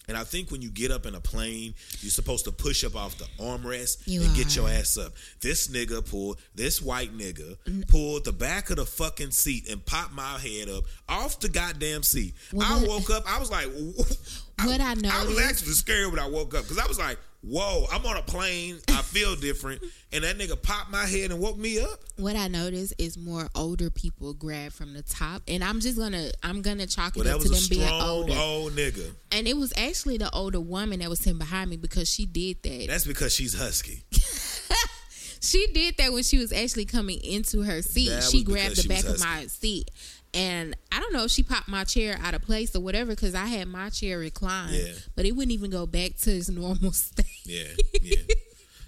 [0.08, 2.96] And I think when you get up in a plane, you're supposed to push up
[2.96, 5.14] off the armrest You and get your ass up.
[5.42, 7.56] This nigga pulled, this white nigga
[7.88, 12.02] pulled the back of the fucking seat and popped my head up off the goddamn
[12.02, 12.34] seat.
[12.52, 13.68] Well, I woke up, I was like,
[14.66, 15.10] What I know?
[15.12, 18.18] I was actually scared when I woke up because I was like, whoa, I'm on
[18.18, 19.82] a plane, I feel different.
[20.14, 22.00] And that nigga popped my head and woke me up.
[22.18, 26.32] What I noticed is more older people grab from the top, and I'm just gonna
[26.44, 28.34] I'm gonna chalk it Well, up to them being older.
[28.38, 29.12] old nigga.
[29.32, 32.62] And it was actually the older woman that was sitting behind me because she did
[32.64, 32.88] that.
[32.88, 34.04] That's because she's husky.
[35.42, 38.10] she did that when she was actually coming into her seat.
[38.10, 39.90] That She grabbed the she back of my seat.
[40.34, 43.36] And I don't know if she popped my chair out of place or whatever because
[43.36, 44.94] I had my chair reclined, Yeah.
[45.16, 47.26] but it wouldn't even go back to its normal state.
[47.46, 47.64] Yeah,
[48.02, 48.16] yeah.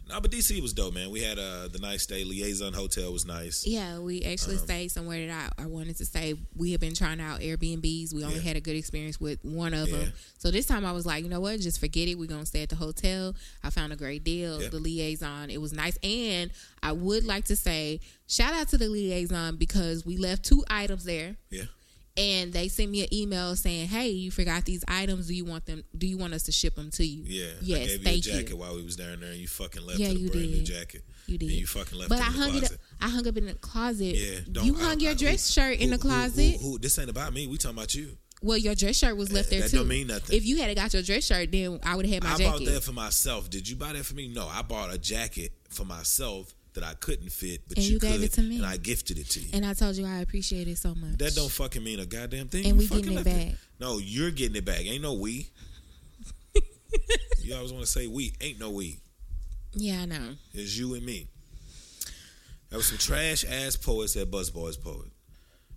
[0.10, 1.10] No, but DC was dope, man.
[1.12, 2.24] We had uh, the nice stay.
[2.26, 3.66] Liaison Hotel was nice.
[3.66, 6.36] Yeah, we actually Um, stayed somewhere that I, I wanted to stay.
[6.56, 8.13] We have been trying out Airbnbs.
[8.13, 8.42] We only Yeah.
[8.42, 9.98] had a good experience with one of Yeah.
[9.98, 10.13] them.
[10.39, 11.60] So this time I was like, you know what?
[11.62, 12.20] Just forget it.
[12.20, 13.34] We're going to stay at the hotel.
[13.63, 14.62] I found a great deal.
[14.62, 14.70] Yeah.
[14.70, 15.98] The liaison, it was nice.
[16.04, 20.66] And I would like to say, shout out to the liaison because we left two
[20.70, 21.38] items there.
[21.50, 21.63] Yeah.
[22.15, 25.28] And they sent me an email saying, "Hey, you forgot these items.
[25.28, 25.84] Do you want them?
[25.97, 27.54] Do you want us to ship them to you?" Yeah.
[27.62, 27.80] Yes.
[27.80, 28.58] I gave you thank a jacket you.
[28.58, 30.56] while we was down there and you fucking left Yeah, with a you brand new
[30.58, 30.65] did.
[30.65, 31.04] jacket.
[31.26, 31.49] You did.
[31.49, 32.63] And you fucking left But it I hung it.
[32.65, 32.71] Up.
[33.02, 34.15] I hung up in the closet.
[34.15, 36.58] Yeah, don't, you I- hung your I- dress who- shirt in the who- closet.
[36.62, 37.47] Who, this ain't about me.
[37.47, 38.15] We talking about you.
[38.43, 39.78] Well, your dress shirt was left That- there that too.
[39.78, 40.36] don't mean nothing.
[40.38, 42.52] If you had got your dress shirt, then I would have had my I jacket.
[42.65, 43.49] bought that for myself.
[43.49, 44.28] Did you buy that for me?
[44.28, 48.00] No, I bought a jacket for myself that I couldn't fit, but And you, you
[48.00, 48.58] gave could, it to me.
[48.58, 49.50] and I gifted it to you.
[49.54, 51.18] and I told you I appreciate it so much.
[51.20, 52.66] that don't fucking mean a goddamn thing.
[52.66, 53.56] And You we getting it back.
[53.80, 54.82] No, you're getting it back.
[54.86, 55.50] Ain't no we.
[57.42, 58.34] you always want to say we.
[58.42, 59.00] Ain't no we.
[59.74, 60.30] Yeah, I know.
[60.54, 61.28] It's you and me.
[62.70, 65.10] There was some trash ass poets at Busboys Poet.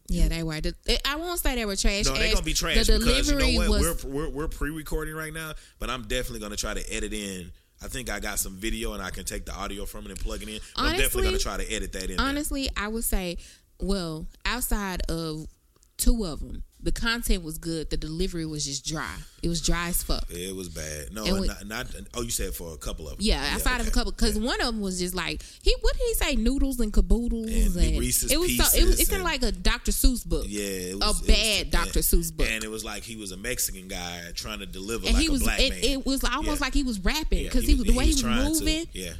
[0.09, 0.61] Yeah, they were.
[0.61, 0.75] The,
[1.07, 2.05] I won't say they were trash.
[2.05, 3.81] No, they're gonna be trash The because you delivery know what?
[3.81, 4.05] was.
[4.05, 7.51] we're we're, we're pre-recording right now, but I'm definitely gonna try to edit in.
[7.83, 10.19] I think I got some video and I can take the audio from it and
[10.19, 10.61] plug it in.
[10.75, 12.17] But I'm definitely gonna try to edit that in.
[12.17, 12.27] there.
[12.27, 13.39] honestly, I would say,
[13.81, 15.47] well, outside of
[15.97, 17.91] two of them, the content was good.
[17.91, 19.17] The delivery was just dry.
[19.43, 20.25] It was dry as fuck.
[20.31, 21.13] It was bad.
[21.13, 21.87] No, we- not, not.
[22.15, 23.27] Oh, you said for a couple of them.
[23.27, 25.75] Yeah, outside of a couple, because one of them was just like he.
[25.81, 26.37] What did he say?
[26.37, 28.57] Noodles and caboodles And and, Reese's it was.
[28.57, 29.01] So, it was.
[29.01, 29.91] It sounded like a Dr.
[29.91, 30.45] Seuss book.
[30.49, 32.01] Yeah, it a bad was, Dr.
[32.01, 32.47] Seuss book.
[32.51, 35.29] And it was like he was a Mexican guy trying to deliver and like he
[35.31, 35.81] was a black it, man.
[35.83, 36.65] it was almost Yeah.
[36.67, 38.61] like he was rapping Yeah, because he, was the way he was, trying to.
[38.61, 38.87] moving.
[38.93, 39.13] Yeah.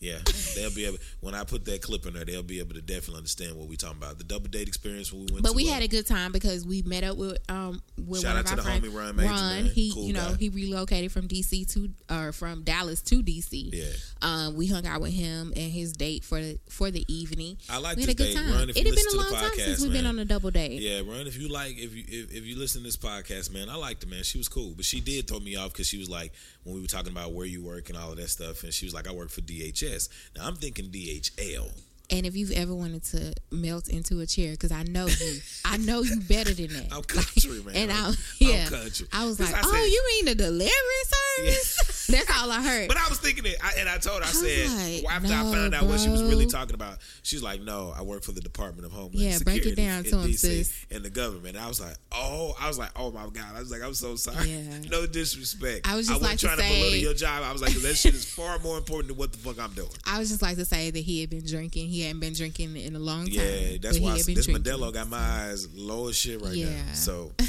[0.00, 0.18] Yeah,
[0.54, 0.98] they'll be able.
[1.20, 3.76] When I put that clip in there, they'll be able to definitely understand what we're
[3.76, 4.18] talking about.
[4.18, 5.42] The double date experience when we went.
[5.42, 8.22] But to, we uh, had a good time because we met up with um with
[8.22, 8.86] Shout one out of to our the friends.
[8.86, 9.64] homie Ron Major, man.
[9.66, 10.36] he Cool you know guy.
[10.36, 13.70] he relocated from DC to or from Dallas to DC.
[13.72, 13.84] Yeah.
[14.22, 17.56] Um, we hung out with him and his date for the for the evening.
[17.68, 18.36] I like we had a good date.
[18.36, 18.68] time.
[18.68, 20.80] It'd been a long the time since we've been on a double date.
[20.80, 21.26] Yeah, Ron.
[21.26, 24.04] If you like, if you if, if you listen to this podcast, man, I liked
[24.04, 24.22] it, man.
[24.22, 26.32] She was cool, but she did throw me off because she was like
[26.62, 28.86] when we were talking about where you work and all of that stuff, and she
[28.86, 29.87] was like, "I work for DHS."
[30.36, 31.87] Now I'm thinking DHL.
[32.10, 35.76] And if you've ever wanted to melt into a chair, because I know you, I
[35.76, 36.86] know you better than that.
[36.92, 37.76] I'm country, man.
[37.76, 39.06] And I, I'm- yeah, I'm country.
[39.12, 40.70] I was like, I oh, you mean the delivery
[41.04, 42.06] service?
[42.10, 42.88] That's all I heard.
[42.88, 45.34] But I was thinking it, I, and I told her, I, was said, like, after
[45.34, 48.32] I found out what she was really talking about, she's like, no, I work for
[48.32, 50.86] the Department of Homeland Yeah, break Security it down in to 'em, DC sis.
[50.90, 51.56] and the government.
[51.56, 53.54] And I was like, oh, I was like, oh my God.
[53.54, 54.48] I was like, I'm so sorry.
[54.48, 54.78] Yeah.
[54.90, 55.86] no disrespect.
[55.86, 57.42] I was just wasn't like to trying to belittle your job.
[57.44, 59.90] I was like, that shit is far more important than what the fuck I'm doing.
[60.06, 61.88] I was just like to say that he had been drinking.
[61.90, 63.34] He hadn't been drinking in a long time.
[63.34, 64.56] Yeah, that's why I, this drinking.
[64.56, 66.54] Modelo got my eyes low as shit right now.
[66.54, 66.92] Yeah.
[66.92, 67.32] So,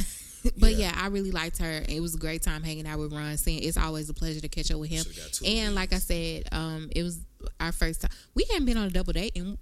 [0.57, 0.91] But Yeah.
[0.91, 0.93] yeah.
[0.95, 1.83] I really liked her.
[1.89, 3.35] It was a great time hanging out with Ron.
[3.37, 5.03] Saying it's always a pleasure to catch up with him.
[5.03, 7.19] Should've got two And like I said, um, it was
[7.59, 8.11] our first time.
[8.35, 9.57] We hadn't been on a double date in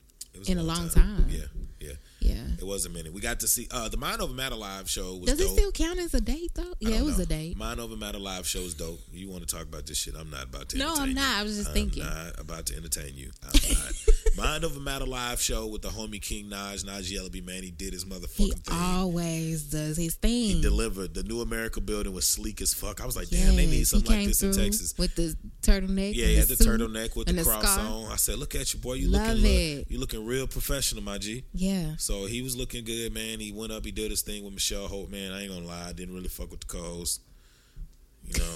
[0.47, 1.25] in a long time.
[1.29, 1.45] Yeah, yeah.
[2.19, 2.33] Yeah.
[2.59, 3.13] It was a minute.
[3.13, 5.47] We got to see uh, the Mind Over Matter live show was Does dope.
[5.49, 6.73] it still count as a date though?
[6.79, 7.23] Yeah, it was know.
[7.23, 7.55] a date.
[7.57, 8.99] Mind Over Matter live show is dope.
[9.13, 10.15] You want to talk about this shit?
[10.19, 10.77] I'm not about to.
[10.77, 11.15] No, I'm you.
[11.15, 11.37] not.
[11.37, 12.03] I was just I'm thinking.
[12.03, 13.29] not about to entertain you.
[13.43, 13.93] I'm not.
[14.35, 17.61] Mind Over Matter live show with the homie King Naj, Naj Yellaby, man.
[17.63, 18.75] He did his motherfucking He thing.
[18.77, 20.55] always does his thing.
[20.57, 21.13] he delivered.
[21.13, 23.01] The New America building was sleek as fuck.
[23.01, 24.93] I was like, damn, they need something like this in Texas.
[24.97, 26.13] with the turtleneck.
[26.15, 27.79] Yeah, he had the turtleneck with and the cross scarf.
[27.89, 28.11] on.
[28.11, 28.93] I said, "Look at you, boy.
[28.93, 29.91] You Love looking, look, it.
[29.91, 31.95] you looking real professional, my G." Yeah.
[32.07, 33.41] So he was looking good, man.
[33.41, 35.33] He went up, he did his thing with Michelle Hope, man.
[35.33, 37.19] I ain't gonna lie, I didn't really fuck with the co-host.
[38.25, 38.55] You know,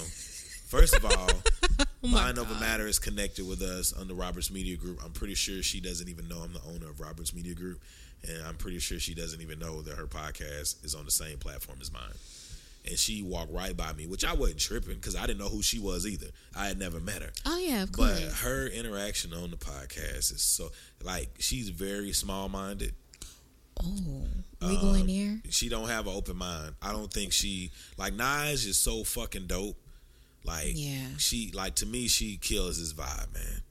[0.70, 1.30] first of all,
[2.02, 5.04] Oh Mind Over Matter is connected with us on the Roberts Media Group.
[5.04, 7.82] I'm pretty sure she doesn't even know I'm the owner of Roberts Media Group,
[8.26, 11.38] and I'm pretty sure she doesn't even know that her podcast is on the same
[11.38, 12.16] platform as mine.
[12.88, 15.62] And she walked right by me, which I wasn't tripping because I didn't know who
[15.62, 16.28] she was either.
[16.56, 17.32] I had never met her.
[17.46, 20.70] Oh yeah, of But her interaction on the podcast is so
[21.04, 22.94] like she's very small minded.
[23.80, 24.24] Oh,
[24.62, 25.42] we going there?
[25.50, 26.76] She don't have an open mind.
[26.82, 29.78] I don't think she like Naj is so fucking dope.
[30.44, 31.08] Like Yeah.
[31.18, 33.62] she like to me she kills his vibe, man.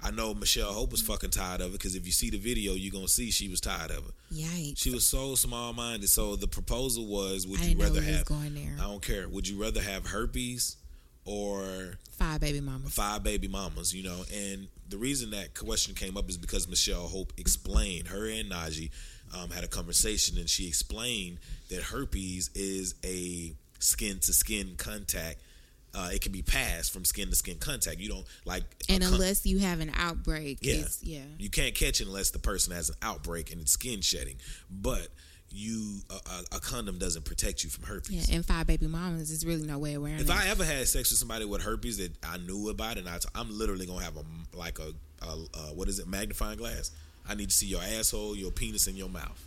[0.00, 2.74] I know Michelle Hope was fucking tired of it because if you see the video,
[2.74, 4.14] you're gonna see she was tired of it.
[4.32, 4.78] Yikes!
[4.78, 6.08] She was so small minded.
[6.08, 8.24] So the proposal was, would I you rather have?
[8.24, 8.76] going there.
[8.78, 9.28] I don't care.
[9.28, 10.76] Would you rather have herpes
[11.24, 12.94] or Five baby mamas.
[12.94, 14.22] five baby mamas, you know.
[14.32, 18.90] And the reason that question came up is because Michelle Hope explained, her and Najee
[19.36, 21.38] um, had a conversation, and she explained
[21.70, 25.40] that herpes is a skin to skin contact.
[25.94, 27.98] Uh, it can be passed from skin to skin contact.
[27.98, 31.20] You don't like, And con- unless you have an outbreak, yeah, yeah.
[31.38, 34.36] you can't catch it unless the person has an outbreak and it's skin shedding.
[34.70, 35.08] But
[35.50, 38.28] you a, a, condom doesn't protect you from herpes.
[38.28, 40.30] Yeah, and five baby mamas there's really no way of wearing If.
[40.30, 43.28] I ever had sex with somebody with herpes that I knew about, and I t-
[43.34, 44.24] I'm literally gonna have a
[44.56, 46.90] like a, a, a what is it magnifying glass?
[47.28, 49.44] I need to see your asshole, your penis, and your mouth.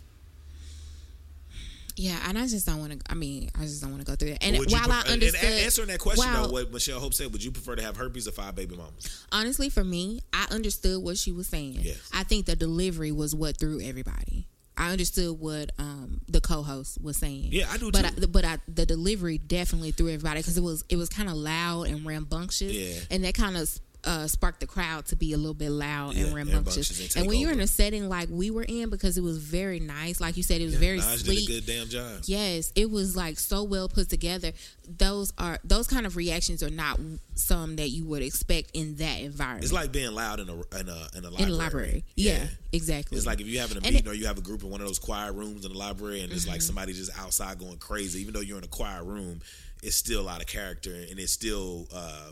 [1.96, 2.98] yeah, and I just don't want to.
[3.10, 4.42] I mean, I just don't want to go through that.
[4.44, 7.12] And while pref- I and understood, a- answering that question while- though, what Michelle Hope
[7.12, 9.24] said, would you prefer to have herpes or five baby mamas?
[9.30, 11.78] honestly, for me, I understood what she was saying.
[11.82, 11.98] Yes.
[12.14, 14.46] I think the delivery was what threw everybody.
[14.74, 17.48] I understood what um, the co-host was saying.
[17.52, 18.22] Yeah, I do but too.
[18.22, 21.34] I, but I, the delivery definitely threw everybody because it was it was kind of
[21.36, 22.72] loud and rambunctious.
[22.72, 23.00] Yeah.
[23.10, 23.68] and that kind of
[24.04, 27.14] uh, sparked the crowd to be a little bit loud Yeah, and rambunctious.
[27.16, 29.78] and when take you're in a setting like we were in, because it was very
[29.78, 31.46] nice, like you said, it was very Naj sleek.
[31.46, 32.20] did a good damn job.
[32.24, 34.52] Yes, it was like so well put together.
[34.88, 36.98] Those are those kind of reactions are not
[37.34, 39.64] some that you would expect in that environment.
[39.64, 41.42] It's like being loud in a in a in a library.
[41.42, 42.04] in a library.
[42.16, 43.16] Yeah, exactly.
[43.16, 44.80] It's like if you're having a meeting it- or you have a group in one
[44.80, 46.50] of those quiet rooms in the library, and it's Mm-hmm.
[46.52, 48.20] like somebody just outside going crazy.
[48.20, 49.40] Even though you're in a quiet room,
[49.82, 52.30] it's still out of character, and it's still uh,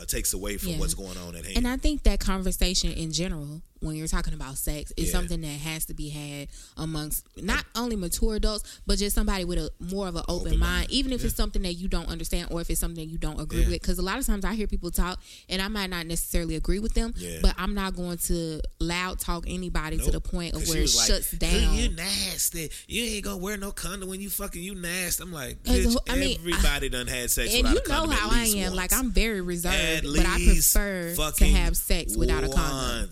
[0.00, 0.78] uh, takes away from Yeah.
[0.78, 1.56] what's going on at hand.
[1.58, 5.12] And I think that conversation in general, when you're talking about sex, is Yeah.
[5.12, 9.58] something that has to be had amongst not only mature adults, but just somebody with
[9.58, 10.90] a more of an open, Open mind, mind.
[10.90, 13.40] even if it's something that you don't understand or if it's something that you don't
[13.40, 13.68] agree Yeah.
[13.68, 13.80] with.
[13.82, 16.78] Because a lot of times I hear people talk, and I might not necessarily agree
[16.78, 17.38] with them, Yeah.
[17.42, 21.06] but I'm not going to loud talk anybody to the point of where it like,
[21.08, 21.74] shuts down.
[21.76, 22.70] You nasty.
[22.86, 25.22] You ain't gonna wear no condom when you fucking you nasty.
[25.22, 28.30] I'm like, bitch, I mean, everybody done had sex and without you a know how
[28.30, 28.58] I am.
[28.64, 28.74] once.
[28.76, 33.10] Like I'm very reserved, but I prefer to have sex without a condom.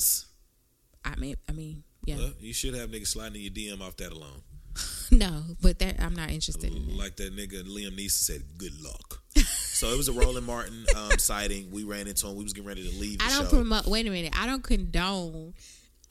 [1.13, 3.97] I mean, I mean, yeah, Well, you should have niggas sliding in your DM off
[3.97, 4.43] that alone.
[5.11, 6.87] no, but that I'm not interested in.
[6.89, 6.97] That.
[6.97, 11.19] Like that nigga Liam Neeson said, "Good luck." so it was a Roland Martin um,
[11.19, 11.71] sighting.
[11.71, 12.37] We ran into him.
[12.37, 13.19] We was getting ready to leave.
[13.19, 13.57] The I don't show.
[13.57, 13.87] promote.
[13.87, 14.35] Wait a minute.
[14.39, 15.55] I don't condone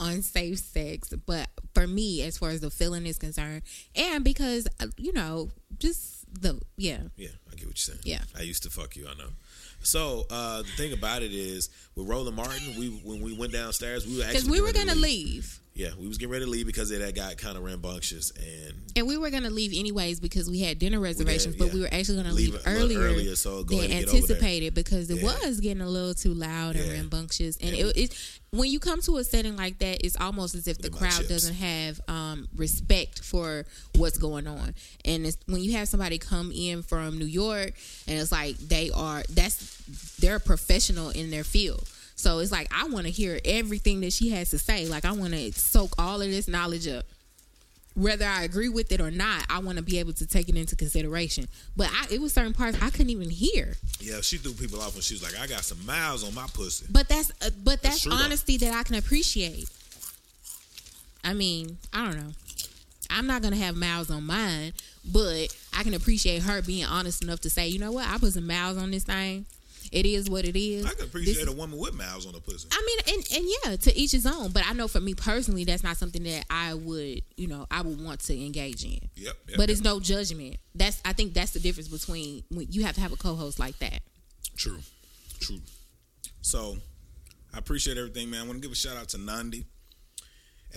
[0.00, 3.62] unsafe sex, but for me, as far as the feeling is concerned,
[3.94, 8.00] and because uh, you know, just the yeah, Yeah, I get what you're saying.
[8.04, 8.22] Yeah.
[8.36, 9.06] I used to fuck you.
[9.08, 9.30] I know.
[9.86, 14.04] So uh, the thing about it is, with Roland Martin, we when we went downstairs,
[14.06, 15.60] we were actually because we were gonna leave.
[15.76, 18.74] Yeah, we was getting ready to leave because it had got kind of rambunctious and
[18.96, 21.64] And we were gonna leave anyways because we had dinner reservations, yeah.
[21.66, 24.14] but we were actually gonna Leave leave, earlier, earlier, so go than ahead and get
[24.14, 25.38] anticipated because it Yeah.
[25.46, 26.92] was getting a little too loud and Yeah.
[26.94, 27.58] rambunctious.
[27.58, 28.14] And it, it
[28.52, 31.00] when you come to a setting like that, it's almost as if the Look at
[31.02, 31.28] my crowd chips.
[31.28, 34.74] doesn't have um, respect for what's going on.
[35.04, 37.74] And it's, when you have somebody come in from New York
[38.08, 39.76] and it's like they are that's
[40.20, 41.86] they're a professional in their field.
[42.16, 44.86] So it's like I want to hear everything that she has to say.
[44.86, 47.04] Like I want to soak all of this knowledge up
[47.96, 50.56] whether I agree with it or not, I want to be able to take it
[50.56, 51.48] into consideration.
[51.76, 53.74] But I, it was certain parts I couldn't even hear.
[54.00, 56.46] yeah, she threw people off when she was like, "I got some miles on my
[56.52, 58.18] pussy." But that's uh, but That's that's, true, though.
[58.18, 59.68] honesty that I can appreciate.
[61.24, 62.32] I mean, I don't know.
[63.08, 64.74] I'm not gonna have miles on mine,
[65.10, 68.34] but I can appreciate her being honest enough to say, you know what, I put
[68.34, 69.46] some miles on this thing.
[69.96, 70.84] It is what it is.
[70.84, 72.68] I can appreciate is- a woman with miles on her pussy.
[72.70, 74.50] I mean, and, and yeah, to each his own.
[74.50, 77.80] But I know for me personally, that's not something that I would, you know, I
[77.80, 78.90] would want to engage in.
[78.90, 79.08] Yep.
[79.16, 79.70] yep but yep.
[79.70, 80.58] it's no judgment.
[80.74, 83.78] That's I think that's the difference between when you have to have a co-host like
[83.78, 84.00] that.
[84.54, 84.80] True.
[85.40, 85.60] True.
[86.42, 86.76] So
[87.54, 88.42] I appreciate everything, man.
[88.42, 89.64] I want to give a shout out to Nandi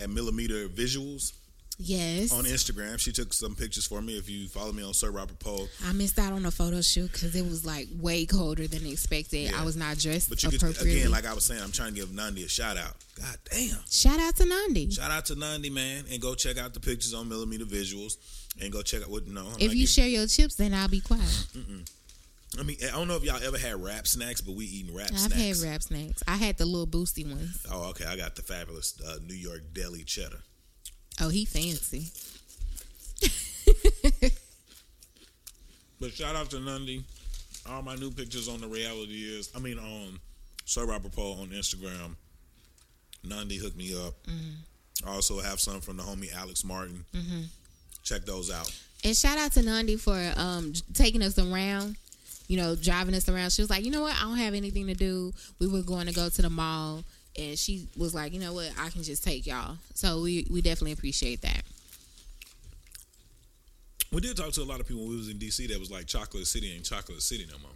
[0.00, 1.34] at Millimeter Visuals
[1.82, 2.98] Yes, on Instagram.
[2.98, 4.18] She took some pictures for me.
[4.18, 7.10] If you follow me on Sir Robert Poe, I missed out on a photo shoot
[7.10, 9.50] because it was like way colder than expected.
[9.50, 9.60] Yeah.
[9.60, 12.00] I was not dressed but you could again, like I was saying, I'm trying to
[12.00, 12.96] give Nandi a shout out.
[13.18, 13.78] God damn.
[13.90, 14.90] Shout out to Nandi.
[14.90, 18.18] Shout out to Nandi, man, and go check out the pictures on Millimeter Visuals,
[18.60, 19.46] and go check out what no.
[19.46, 21.46] I'm If you share your chips, then I'll be quiet.
[22.58, 25.10] I mean, I don't know if y'all ever had rap snacks, but we eating rap
[25.12, 25.62] I've snacks.
[25.62, 26.22] had rap snacks.
[26.26, 27.64] I had the little boosty ones.
[27.70, 28.04] Oh, okay.
[28.04, 30.40] I got the fabulous uh, New York deli cheddar.
[31.20, 32.10] Oh, he fancy.
[36.00, 37.04] But shout out to Nandi.
[37.68, 40.18] All my new pictures on the reality is, I mean, on
[40.64, 42.14] Sir Robert Paul on Instagram.
[43.22, 44.14] Nandi hooked me up.
[45.06, 47.04] I also have some from the homie Alex Martin.
[48.02, 48.74] Check those out.
[49.04, 51.96] And shout out to Nandi for um, taking us around,
[52.48, 53.50] you know, driving us around.
[53.52, 54.16] She was like, you know what?
[54.16, 55.32] I don't have anything to do.
[55.58, 57.04] We were going to go to the mall.
[57.38, 58.72] And she was like, you know what?
[58.78, 59.76] I can just take y'all.
[59.94, 61.62] So we, we definitely appreciate that.
[64.12, 65.90] We did talk to a lot of people when we was in DC that was
[65.90, 67.70] like Chocolate City ain't Chocolate City no more.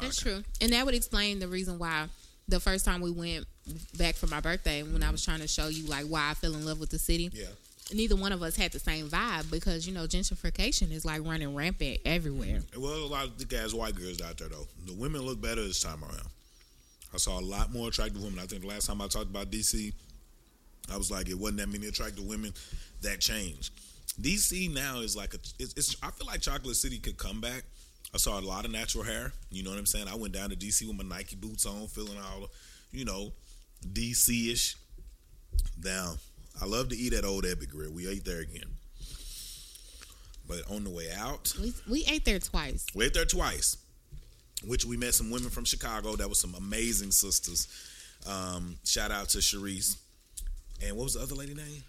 [0.00, 0.42] That's true.
[0.60, 2.06] And that would explain the reason why
[2.48, 3.46] the first time we went
[3.96, 6.54] back for my birthday, when I was trying to show you like why I fell
[6.54, 7.46] in love with the city, Yeah.
[7.94, 11.54] neither one of us had the same vibe because, you know, gentrification is like running
[11.54, 12.60] rampant everywhere.
[12.76, 14.66] Was a lot of thick ass white girls out there though.
[14.86, 16.28] The women look better this time around.
[17.16, 18.38] I saw a lot more attractive women.
[18.38, 19.90] I think the last time I talked about DC,
[20.92, 22.52] I was like, it wasn't that many attractive women
[23.00, 23.72] that changed.
[24.20, 25.38] DC now is like a.
[25.58, 25.96] It's, it's.
[26.02, 27.64] I feel like Chocolate City could come back.
[28.14, 29.32] I saw a lot of natural hair.
[29.50, 30.08] You know what I'm saying?
[30.08, 32.48] I went down to DC with my Nike boots on, feeling all,
[32.92, 33.32] you know,
[33.92, 34.76] DC ish.
[35.80, 36.18] Down.
[36.60, 37.92] I love to eat at Old Ebbitt Grill.
[37.92, 38.68] We ate there again.
[40.46, 42.84] But on the way out, We, we ate there twice.
[42.94, 43.78] we ate there twice,
[44.64, 46.16] which we met some women from Chicago.
[46.16, 47.68] That was some amazing sisters.
[48.26, 49.96] Um, shout out to Sharice.
[50.84, 51.82] And what was the other lady name?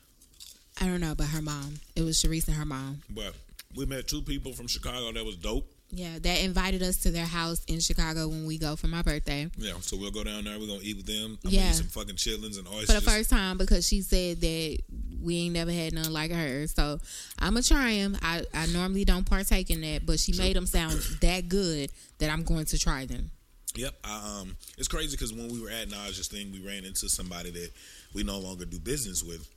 [0.80, 1.80] I don't know, but her mom.
[1.96, 3.02] It was Sharice and her mom.
[3.10, 3.34] But
[3.76, 5.72] we met two people from Chicago that was dope.
[5.90, 9.50] Yeah, that invited us to their house in Chicago when we go for my birthday
[9.58, 10.60] Yeah, so we'll go down there.
[10.60, 11.38] We're gonna eat with them.
[11.46, 11.60] I'm Yeah.
[11.62, 14.78] gonna eat some fucking chitlins and oysters for the first time because she said that
[15.22, 16.68] we ain't never had none like her.
[16.68, 17.00] So
[17.40, 18.18] I'm gonna try them.
[18.22, 22.30] I, I normally don't partake in that, but she made them sound that good that
[22.30, 23.32] I'm going to try them.
[23.76, 23.94] Yep.
[24.04, 27.52] I, um, it's crazy because when we were at Naj's thing, we ran into somebody
[27.52, 27.72] that
[28.14, 29.48] we no longer do business with.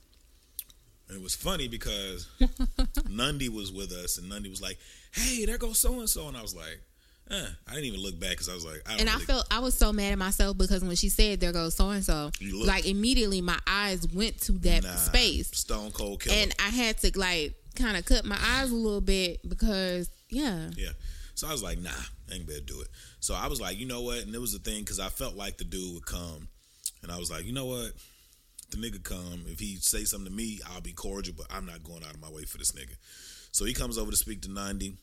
[1.11, 2.27] And it was funny because
[3.09, 4.77] Nandi was with us, and Nandi was like,
[5.11, 6.79] "Hey, there goes so and so," and I was like,
[7.29, 7.45] eh.
[7.67, 9.45] "I didn't even look back because I was like, I don't And I really- felt
[9.51, 12.31] I was so mad at myself because when she said there goes so and so,
[12.65, 16.97] like immediately my eyes went to that Nah, space, Stone Cold Killer." and I had
[16.99, 20.91] to like kind of cut my eyes a little bit because yeah, Yeah.
[21.35, 21.89] So I was like, nah,
[22.31, 22.87] I ain't better do it.
[23.19, 24.19] So I was like, you know what?
[24.19, 26.47] And it was the thing because I felt like the dude would come.
[27.03, 27.91] And I was like, you know what?
[28.71, 29.43] The nigga come.
[29.47, 32.21] If he say something to me, I'll be cordial, but I'm not going out of
[32.21, 32.95] my way for this nigga.
[33.51, 34.95] So he comes over to speak to Nandi.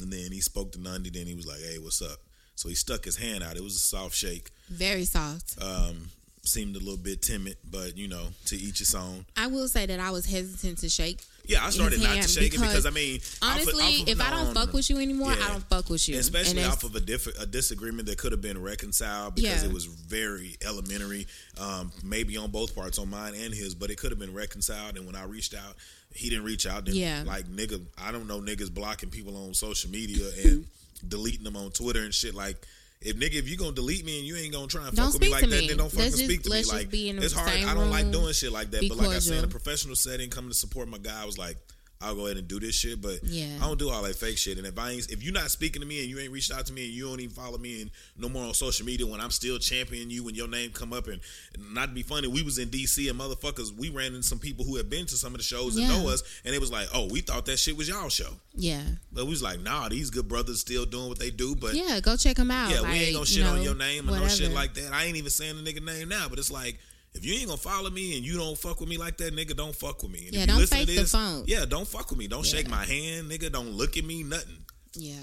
[0.00, 1.08] And then he spoke to Nandi.
[1.10, 2.18] Then he was like, hey, what's up?
[2.54, 3.56] So he stuck his hand out.
[3.56, 4.50] It was a soft shake.
[4.68, 5.56] very soft.
[5.62, 6.10] Um,
[6.42, 9.26] seemed a little bit timid, but you know, to each his own.
[9.36, 11.20] I will say that I was hesitant to shake.
[11.46, 14.08] Yeah, I started not to shake it because I mean, off of- honestly, off of-
[14.08, 15.44] if I don't fuck with you anymore, Yeah.
[15.44, 16.18] I don't fuck with you.
[16.18, 19.68] especially off of a diff- a disagreement that could have been reconciled because Yeah.
[19.68, 21.26] it was very elementary,
[21.58, 24.96] um, maybe on both parts, on mine and his, but it could have been reconciled.
[24.96, 25.76] And when I reached out,
[26.14, 26.84] he didn't reach out.
[26.86, 27.22] Then, Yeah.
[27.26, 30.66] like nigga, I don't know niggas blocking people on social media and
[31.06, 32.34] deleting them on Twitter and shit.
[32.34, 32.56] Like,
[33.00, 35.14] if nigga, if you gonna delete me and you ain't gonna try and Don't fuck
[35.14, 35.68] with me like to that, me.
[35.68, 36.72] then don't fucking Let's just- speak to let's me.
[36.72, 37.50] just Like, be in the it's hard.
[37.50, 38.88] same I don't like doing shit like that.
[38.88, 41.38] But like I said, in a professional setting, coming to support my guy, I was
[41.38, 41.56] like.
[42.00, 43.46] I'll go ahead and do this shit, but Yeah.
[43.60, 44.58] I don't do all that fake shit.
[44.58, 46.66] And if I ain't, if you're not speaking to me and you ain't reached out
[46.66, 49.20] to me and you don't even follow me and no more on social media when
[49.20, 51.20] I'm still championing you when your name come up and,
[51.54, 54.38] and not to be funny, we was in DC and motherfuckers, we ran into some
[54.38, 56.70] people who had been to some of the shows and know us, and it was
[56.70, 59.88] like, oh, we thought that shit was y'all show, yeah, but we was like, nah,
[59.88, 62.70] these good brothers still doing what they do, but yeah, go check them out.
[62.70, 64.92] yeah, we ain't gonna you shit on your name or no shit like that.
[64.92, 66.78] I ain't even saying the nigga name now, but it's like
[67.16, 69.56] if you ain't gonna follow me and you don't fuck with me like that, nigga,
[69.56, 70.26] don't fuck with me.
[70.26, 71.44] And Yeah, don't listen to fake the phone.
[71.46, 72.26] Yeah, don't fuck with me.
[72.28, 73.50] Don't shake my hand, nigga.
[73.50, 74.58] Don't look at me, nothing.
[74.94, 75.14] Yeah.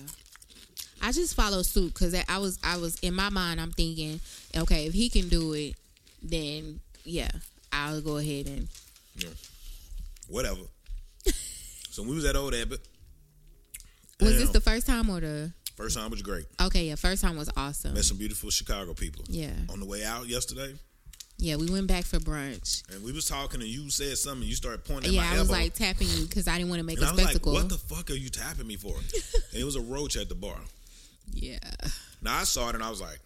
[1.02, 4.22] I just follow suit because I was I was in my mind I'm thinking
[4.56, 5.76] okay if he can do it
[6.22, 7.30] then yeah
[7.74, 8.70] I'll go ahead and
[10.30, 10.62] Whatever.
[11.90, 12.80] so we was at Old Ebbitt.
[14.22, 16.46] was this the first time or the First time was great.
[16.62, 19.26] okay yeah first time was awesome Met some beautiful Chicago people.
[19.28, 19.52] Yeah.
[19.70, 20.74] On the way out yesterday,
[21.44, 24.48] yeah we went back for brunch and we was talking, and you said something.
[24.48, 25.40] You started pointing at yeah I elbow.
[25.40, 27.30] was like tapping you because I didn't want to make and a I was like,
[27.32, 29.06] spectacle "What the fuck are you tapping me for?" and
[29.62, 30.58] it was a roach at the bar.
[31.34, 31.60] yeah
[32.22, 33.20] Now I saw it, and I was like,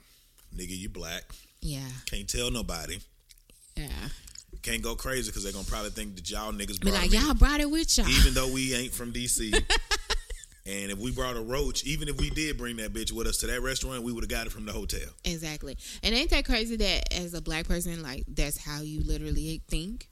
[0.55, 1.24] "Nigga, you black.
[1.61, 2.97] yeah Can't tell nobody.
[3.76, 3.88] yeah
[4.63, 7.20] Can't go crazy because they're gonna probably think that y'all niggas be brought like me,
[7.20, 9.53] y'all brought it with y'all even though we ain't from DC."
[10.68, 13.38] And if we brought a roach, even if we did bring that bitch with us
[13.38, 15.07] to that restaurant, we would have got it from the hotel.
[15.24, 19.61] exactly and ain't that crazy that as a black person like that's how you literally
[19.70, 20.07] think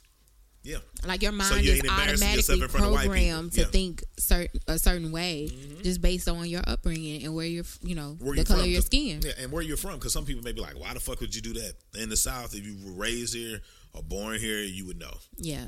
[0.63, 0.77] Yeah.
[1.05, 3.51] Like your So mind you is ain't embarrassing yourself automatically in front of white programmed
[3.53, 3.63] to Yeah.
[3.65, 3.71] Mm-hmm.
[3.71, 5.49] think certain a certain way,
[5.83, 8.65] just based on your upbringing and where you're, you know, Where the color from?
[8.65, 9.21] of your skin.
[9.23, 9.95] Yeah, and where you're from.
[9.99, 11.73] Because some people may be like, why the fuck would you do that?
[12.01, 13.61] In the South, if you were raised here
[13.93, 15.15] or born here, you would know.
[15.37, 15.65] Yeah,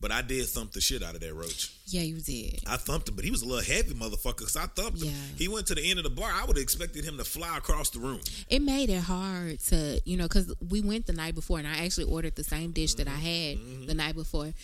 [0.00, 1.70] But I did thump the shit out of that roach.
[1.86, 2.60] yeah, you did.
[2.66, 4.38] I thumped him, but he was a little heavy motherfucker.
[4.38, 5.08] Because I thumped him.
[5.08, 5.12] Yeah.
[5.36, 6.30] He went to the end of the bar.
[6.32, 8.20] I would have expected him to fly across the room.
[8.48, 11.84] It made it hard to, you know, because we went the night before, and I
[11.84, 13.86] actually ordered the same dish that I had Mm-hmm.
[13.86, 14.54] the night before,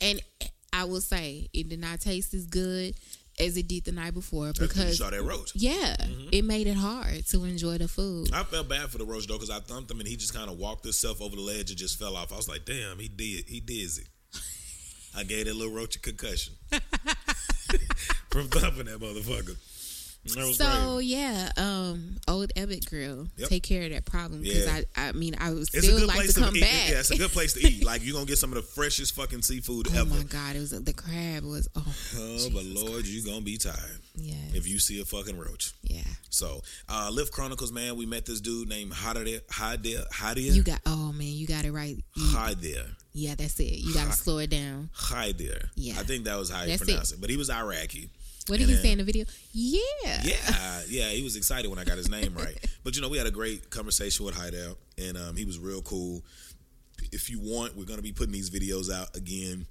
[0.00, 0.20] and
[0.72, 2.94] I will say it did not taste as good
[3.38, 4.98] as it did the night before 'cause because.
[4.98, 5.52] saw that roach.
[5.54, 6.28] Yeah, Mm-hmm.
[6.32, 8.32] it made it hard to enjoy the food.
[8.32, 10.50] I felt bad for the roach though, because I thumped him and he just kind
[10.50, 12.32] of walked himself over the ledge and just fell off.
[12.32, 14.04] I was like, damn, he did, he dizzy.
[15.16, 16.54] I gave that little roach a concussion
[18.30, 19.56] from thumping that motherfucker.
[20.26, 21.06] So great.
[21.06, 23.48] yeah, um, old Ebbitt Grill, Yep.
[23.48, 24.80] take care of that problem because Yeah.
[24.96, 26.60] I, I mean, I would It's a still good like place to come eat.
[26.60, 26.90] back.
[26.90, 27.84] Yeah, it's a good place to eat.
[27.90, 30.10] Like you're gonna get some of the freshest fucking seafood oh ever.
[30.14, 34.00] my god, it was the crab was oh, Oh, but Lord, you gonna be tired
[34.14, 35.72] yeah, if you see a fucking roach.
[35.82, 36.02] yeah.
[36.28, 39.40] So, uh, Lyft Chronicles, man, we met this dude named Hadia.
[39.46, 40.06] Hadia.
[40.10, 40.52] Hadia.
[40.54, 41.96] You got oh man, you got it right.
[42.14, 42.86] You- Hadia.
[43.14, 43.78] yeah, that's it.
[43.80, 44.90] You got to slow it down.
[44.96, 45.68] Hadia.
[45.74, 45.94] Yeah.
[45.98, 47.20] I think that was how you pronounce it.
[47.20, 48.10] But he was Iraqi.
[48.50, 49.24] What did And he then- say in the video?
[49.52, 52.58] Yeah, Yeah, yeah, he was excited when I got his name right.
[52.84, 55.82] But you know, we had a great conversation with Hideout, and um, he was real
[55.82, 56.22] cool.
[57.12, 59.66] If you want, we're going to be putting these videos out again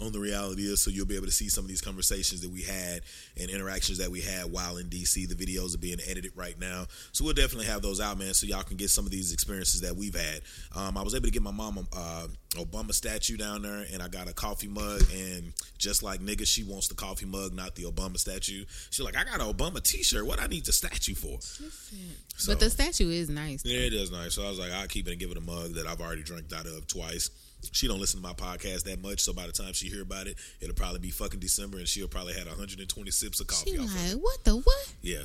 [0.00, 2.50] on the reality is so you'll be able to see some of these conversations that
[2.50, 3.00] we had
[3.40, 5.28] and interactions that we had while in DC.
[5.28, 6.86] The videos are being edited right now.
[7.10, 9.80] So we'll definitely have those out, man, so y'all can get some of these experiences
[9.80, 10.42] that we've had.
[10.76, 14.00] Um, I was able to get my mom a uh, Obama statue down there and
[14.00, 17.74] I got a coffee mug and just like nigga, she wants the coffee mug, not
[17.74, 18.64] the Obama statue.
[18.90, 20.26] She's like, I got an Obama t shirt.
[20.26, 21.38] What I need the statue for?
[21.40, 23.64] So- but the statue is nice.
[23.64, 24.34] yeah, it is nice.
[24.34, 26.22] So I was like, I'll keep it and give it a mug that I've already
[26.22, 27.30] drank out of twice.
[27.72, 30.26] She don't listen to my podcast that much, so by the time she hear about
[30.26, 33.78] it, it'll probably be fucking December, and she'll probably had 120 sips of coffee She
[33.78, 34.94] like, what the what?
[35.02, 35.22] Yeah.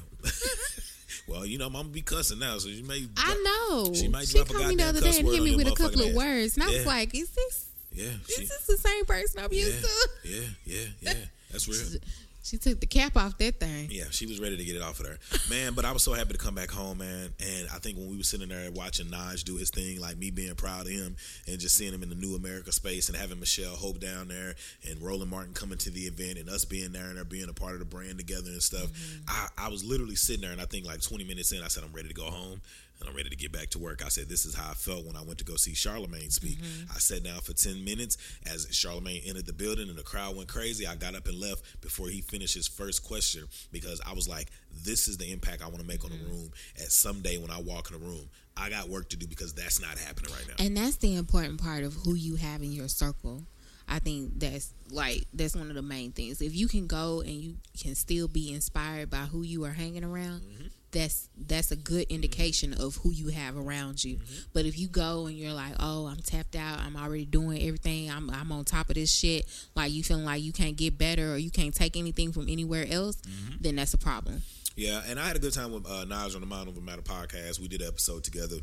[1.28, 3.08] well, you know, I'm gonna be cussing now, so you may.
[3.18, 3.36] I
[3.70, 3.94] know.
[3.94, 5.68] She might she drop a called me the goddamn other day and hit me with
[5.68, 6.16] a couple of ass.
[6.16, 9.50] words, and I was like, "Is this Yeah, is she, this the same person I'm
[9.52, 11.14] yeah, used to?" yeah, yeah, yeah.
[11.52, 12.02] That's real.
[12.44, 13.88] She took the cap off that thing.
[13.90, 15.18] Yeah, she was ready to get it off of her.
[15.50, 17.30] Man, but I was so happy to come back home, man.
[17.40, 20.30] And I think when we were sitting there watching Naj do his thing, like me
[20.30, 21.16] being proud of him
[21.48, 24.56] and just seeing him in the new America space and having Michelle Hope down there
[24.90, 27.54] and Roland Martin coming to the event and us being there and her being a
[27.54, 28.92] part of the brand together and stuff.
[28.92, 29.24] Mm-hmm.
[29.30, 31.84] I, I was literally sitting there and I think like 20 minutes in, I said,
[31.86, 32.62] I'm ready to go home.
[33.04, 34.02] And I'm ready to get back to work.
[34.06, 36.58] I said, This is how I felt when I went to go see Charlemagne speak.
[36.90, 40.48] I sat down for 10 minutes as Charlemagne entered the building and the crowd went
[40.48, 40.88] crazy.
[40.88, 43.44] I got up and left before he finished his first question
[43.74, 44.48] because I was like,
[44.86, 47.60] This is the impact I want to make on the room at someday when I
[47.60, 48.30] walk in the room.
[48.56, 50.64] I got work to do because that's not happening right now.
[50.64, 53.44] And that's the important part of who you have in your circle.
[53.86, 56.42] I think that's like that's one of the main things.
[56.42, 60.06] If you can go and you can still be inspired by who you are hanging
[60.06, 60.68] around, Mm-hmm.
[60.94, 64.16] That's that's a good indication of who you have around you.
[64.16, 64.34] Mm-hmm.
[64.54, 66.80] But if you go and you're like, "Oh, I'm tapped out.
[66.80, 68.10] I'm already doing everything.
[68.10, 71.34] I'm I'm on top of this shit." Like you feeling like you can't get better
[71.34, 73.56] or you can't take anything from anywhere else, Mm-hmm.
[73.60, 74.42] then that's a problem.
[74.76, 77.04] Yeah, and I had a good time with uh, Naj on the Mind Over Matter
[77.04, 77.60] podcast.
[77.60, 78.56] We did an episode together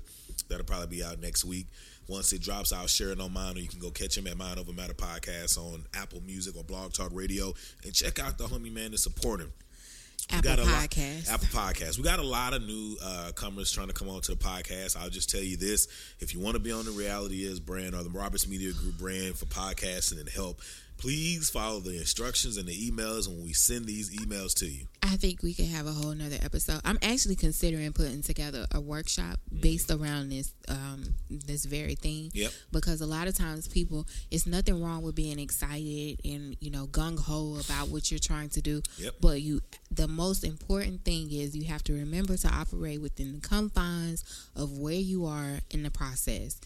[0.48, 1.66] that'll probably be out next week.
[2.08, 4.36] Once it drops, I'll share it on mine, or you can go catch him at
[4.36, 7.54] Mind Over Matter podcast on Apple Music or Blog Talk Radio,
[7.84, 9.52] and check out the homie man and support him.
[10.32, 11.28] Apple got a lot- Podcast.
[11.30, 11.98] Apple Podcast.
[11.98, 14.96] We got a lot of new uh, comers trying to come on to the podcast.
[14.96, 15.88] I'll just tell you this:
[16.20, 18.98] if you want to be on the Reality Is brand or the Roberts Media Group
[18.98, 20.60] brand for podcasting and help,
[21.00, 24.86] please follow the instructions and the emails when we send these emails to you.
[25.02, 26.82] I think we could have a whole nother episode.
[26.84, 32.24] I'm actually considering putting together a workshop based around this um, this very thing.
[32.24, 32.38] Mm-hmm.
[32.38, 32.52] Yep.
[32.70, 36.86] Because a lot of times people, it's nothing wrong with being excited and you know
[36.86, 38.82] gung ho about what you're trying to do.
[38.98, 39.14] Yep.
[39.22, 43.40] But you, the most important thing is you have to remember to operate within the
[43.40, 44.22] confines
[44.54, 46.60] of where you are in the process.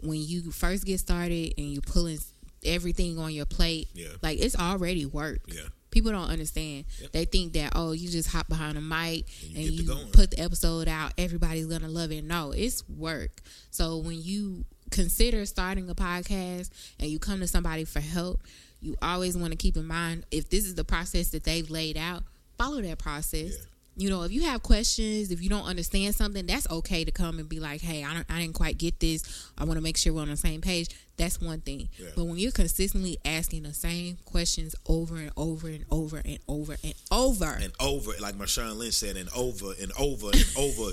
[0.00, 2.18] When you first get started and you're pulling
[2.64, 4.08] everything on your plate, Yeah.
[4.22, 5.40] like it's already work.
[5.48, 5.62] Yeah.
[5.90, 6.84] People don't understand.
[7.00, 7.12] Yep.
[7.12, 10.30] They think that oh, you just hop behind a mic And you and you put
[10.32, 11.12] the episode out.
[11.16, 12.24] Everybody's gonna love it.
[12.24, 13.40] No, it's work.
[13.70, 18.40] So when you consider starting a podcast and you come to somebody for help,
[18.80, 21.96] you always want to keep in mind if this is the process that they've laid
[21.96, 22.22] out,
[22.58, 23.52] follow that process.
[23.56, 23.64] Yeah.
[23.96, 27.40] You know, if you have questions, if you don't understand something, that's okay to come
[27.40, 29.50] and be like, "Hey, I, don't, I didn't quite get this.
[29.58, 30.88] I want to make sure we're on the same page."
[31.18, 31.88] That's one thing.
[31.98, 32.08] Yeah.
[32.16, 36.76] But when you're consistently asking the same questions over and over and over and over
[36.82, 40.90] and over, and over, like Marshawn Lynch said, and over and over and over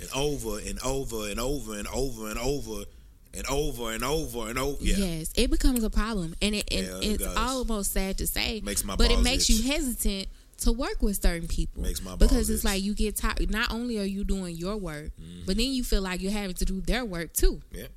[0.00, 2.84] and over and over and over and over and over
[3.34, 4.82] and over and over and over.
[4.82, 4.96] Yeah.
[4.96, 7.36] yes, it becomes a problem, and it and Yeah, it it's does.
[7.36, 9.56] almost sad to say, Makes my but it makes itch.
[9.60, 10.28] you hesitant
[10.62, 11.82] to work with certain people.
[11.82, 12.64] Makes my because it's itch.
[12.64, 13.50] like you get tired.
[13.50, 15.42] Not only are you doing your work, Mm-hmm.
[15.44, 17.60] but then you feel like you're having to do their work too.
[17.72, 17.90] Yep.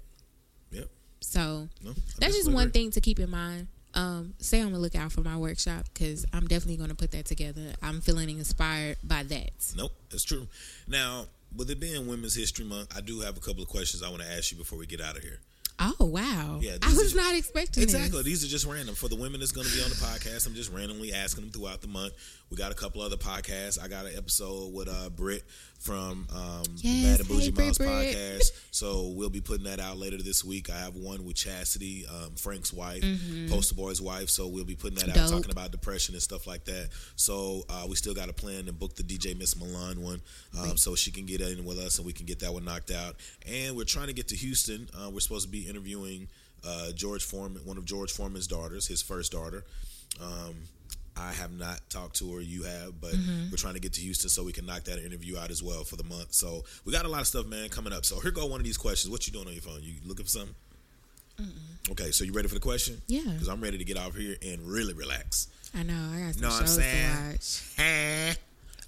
[1.21, 3.67] So No, that's just one thing to keep in mind.
[3.95, 7.25] Um, stay on the lookout for my workshop because I'm definitely going to put that
[7.25, 7.73] together.
[7.81, 9.73] I'm feeling inspired by that.
[9.75, 10.47] Nope, that's true.
[10.87, 14.09] Now, with it being Women's History Month, I do have a couple of questions I
[14.09, 15.39] want to ask you before we get out of here.
[15.81, 16.59] Oh wow!
[16.61, 18.17] Yeah, I was ju- not expecting Exactly.
[18.17, 18.25] This.
[18.25, 18.95] These are just random.
[18.95, 21.51] For the women that's going to be on the podcast, I'm just randomly asking them
[21.51, 22.11] throughout the month
[22.49, 23.79] we got a couple other podcasts.
[23.81, 25.43] I got an episode with uh Britt
[25.79, 27.89] from um Yes, Bad and Bougie hey, Moms Brit.
[27.89, 28.51] podcast.
[28.71, 30.69] so we'll be putting that out later this week.
[30.69, 33.03] I have one with Chastity, um, Frank's wife,
[33.49, 34.29] Poster Boy's wife.
[34.29, 35.25] So we'll be putting that out, Mm-hmm.
[35.25, 35.37] Dope.
[35.43, 36.89] talking about depression and stuff like that.
[37.15, 40.21] So uh, we still got a plan and book the DJ Miss Milan one,
[40.59, 42.91] um, so she can get in with us and we can get that one knocked
[42.91, 43.15] out.
[43.47, 44.89] And we're trying to get to Houston.
[44.97, 46.27] Uh, we're supposed to be interviewing
[46.67, 49.63] uh, George Foreman, one of George Foreman's daughters, his first daughter.
[50.21, 50.55] Um,
[51.17, 52.41] I have not talked to her.
[52.41, 53.51] You have, but Mm-hmm.
[53.51, 55.83] we're trying to get to Houston so we can knock that interview out as well
[55.83, 56.33] for the month.
[56.33, 58.05] So we got a lot of stuff, man, coming up.
[58.05, 59.11] So here go one of these questions.
[59.11, 59.79] What you doing on your phone?
[59.81, 60.55] You looking for something?
[61.91, 63.01] Okay, so you ready for the question?
[63.07, 63.21] Yeah.
[63.25, 65.47] Because I'm ready to get off here and really relax.
[65.73, 65.93] I know.
[66.13, 67.11] I got some Know what I'm saying?
[67.77, 68.35] to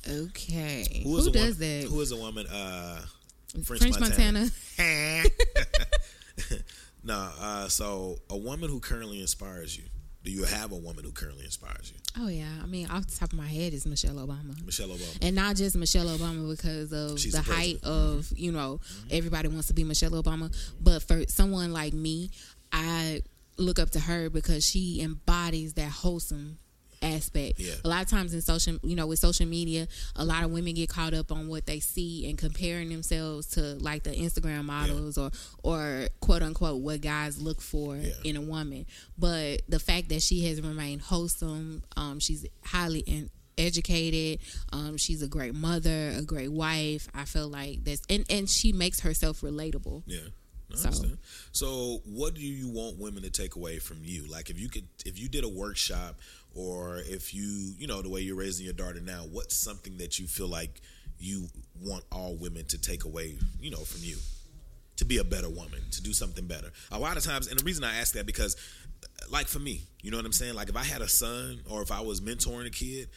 [0.10, 0.28] watch.
[0.30, 1.02] Okay.
[1.04, 1.88] Who, Who, does woman, that?
[1.90, 2.48] Who is a woman?
[2.48, 3.02] Uh,
[3.64, 4.48] French, French Montana.
[4.80, 5.24] Eh.
[7.04, 9.84] no, uh, so a woman who currently inspires you.
[10.24, 12.24] Do you have a woman who currently inspires you?
[12.24, 12.52] Oh yeah.
[12.62, 14.64] I mean, off the top of my head is Michelle Obama.
[14.66, 15.18] Michelle Obama.
[15.22, 17.86] and not just Michelle Obama because of She's the height president.
[17.86, 19.08] of you know mm-hmm.
[19.12, 22.30] everybody wants to be Michelle Obama, but for someone like me,
[22.72, 23.24] I
[23.58, 26.58] look up to her because she embodies that wholesome
[27.02, 27.60] aspect.
[27.60, 27.74] Yeah.
[27.84, 30.74] A lot of times in social, you know, with social media, a lot of women
[30.76, 35.18] get caught up on what they see and comparing themselves to like the Instagram models
[35.18, 35.32] or
[35.64, 38.14] or quote unquote what guys look for Yeah.
[38.24, 38.86] in a woman.
[39.18, 44.40] But the fact that she has remained wholesome, um, she's highly in, educated,
[44.74, 47.08] um, she's a great mother, a great wife.
[47.14, 50.04] I feel like that's and and she makes herself relatable.
[50.06, 50.20] Yeah.
[50.74, 50.90] So-
[51.52, 54.26] So, what do you want women to take away from you?
[54.28, 56.18] Like, if you could, if you did a workshop,
[56.56, 60.20] or if you, you know, the way you're raising your daughter now, what's something that
[60.20, 60.82] you feel like
[61.20, 61.48] you
[61.80, 64.18] want all women to take away, you know, from you,
[65.02, 66.72] to be a better woman, to do something better?
[66.92, 68.56] A lot of times, and the reason I ask that because,
[69.32, 70.54] like for me, you know what I'm saying?
[70.56, 73.10] Like, if I had a son, or if I was mentoring a kid,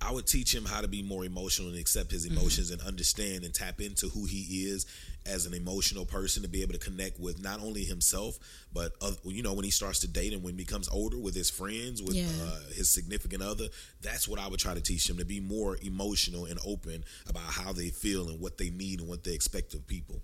[0.00, 3.44] I would teach him how to be more emotional and accept his emotions and understand
[3.44, 4.86] and tap into who he is
[5.24, 8.40] as an emotional person to be able to connect with not only himself
[8.72, 11.32] but uh, you know when he starts to date and when he becomes older with
[11.32, 12.26] his friends with Yeah.
[12.44, 13.68] uh, his significant other
[14.00, 17.44] that's what i would try to teach him to be more emotional and open about
[17.44, 20.20] how they feel and what they need and what they expect of people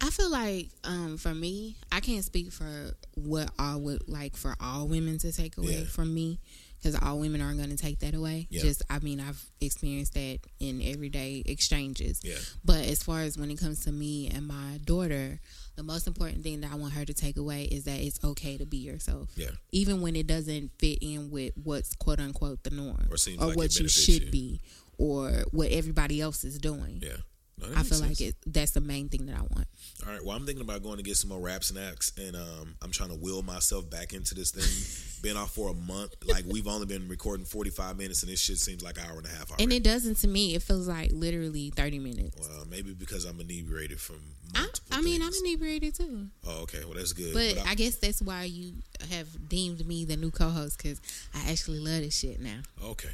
[0.00, 4.54] I feel like um, for me, I can't speak for what I would like for
[4.60, 5.84] all women to take away Yeah.
[5.84, 6.38] from me
[6.78, 8.48] because all women aren't going to take that away.
[8.50, 12.22] Just, I mean, I've experienced that in everyday exchanges.
[12.24, 12.36] Yeah.
[12.64, 15.40] But as far as when it comes to me and my daughter,
[15.76, 18.56] the most important thing that I want her to take away is that it's okay
[18.56, 19.28] to be yourself.
[19.36, 19.50] Yeah.
[19.72, 23.56] Even when it doesn't fit in with what's quote unquote the norm Or or like
[23.58, 24.30] what you should you.
[24.30, 24.60] be
[24.96, 27.00] or what everybody else is doing.
[27.02, 27.16] yeah
[27.60, 28.00] No, I feel sense.
[28.00, 29.66] like it, that's the main thing that I want.
[30.06, 30.24] All right.
[30.24, 33.10] Well, I'm thinking about going to get some more rap snacks, and um, I'm trying
[33.10, 34.64] to will myself back into this thing.
[35.22, 36.14] Been off for a month.
[36.26, 39.26] Like we've only been recording 45 minutes, and this shit seems like an hour and
[39.26, 39.64] a half already.
[39.64, 40.54] And it doesn't to me.
[40.54, 42.38] It feels like literally thirty minutes.
[42.48, 44.16] well, maybe because I'm inebriated from.
[44.54, 46.84] I, I mean, I'm inebriated too, Oh, okay.
[46.86, 47.34] Well, that's good.
[47.34, 48.72] but I- I guess that's why you
[49.10, 51.02] have deemed me the new co-host because
[51.34, 52.60] I actually love this shit now.
[52.82, 53.10] Okay.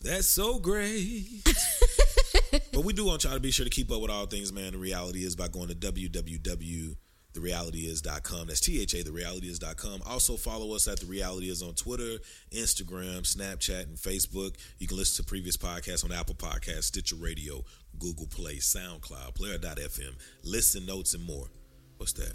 [0.00, 1.26] That's so great.
[2.72, 4.72] but we do want y'all to be sure to keep up with all things, man.
[4.72, 8.46] The reality is by going to www.therealityis.com.
[8.46, 10.02] That's T-H-A, therealityis.com.
[10.06, 12.18] Also follow us at The Reality Is on Twitter,
[12.52, 14.56] Instagram, Snapchat, and Facebook.
[14.78, 17.64] You can listen to previous podcasts on Apple Podcasts, Stitcher Radio,
[17.98, 21.48] Google Play, SoundCloud, Player.fm, Listen Notes, and more.
[21.96, 22.34] What's that?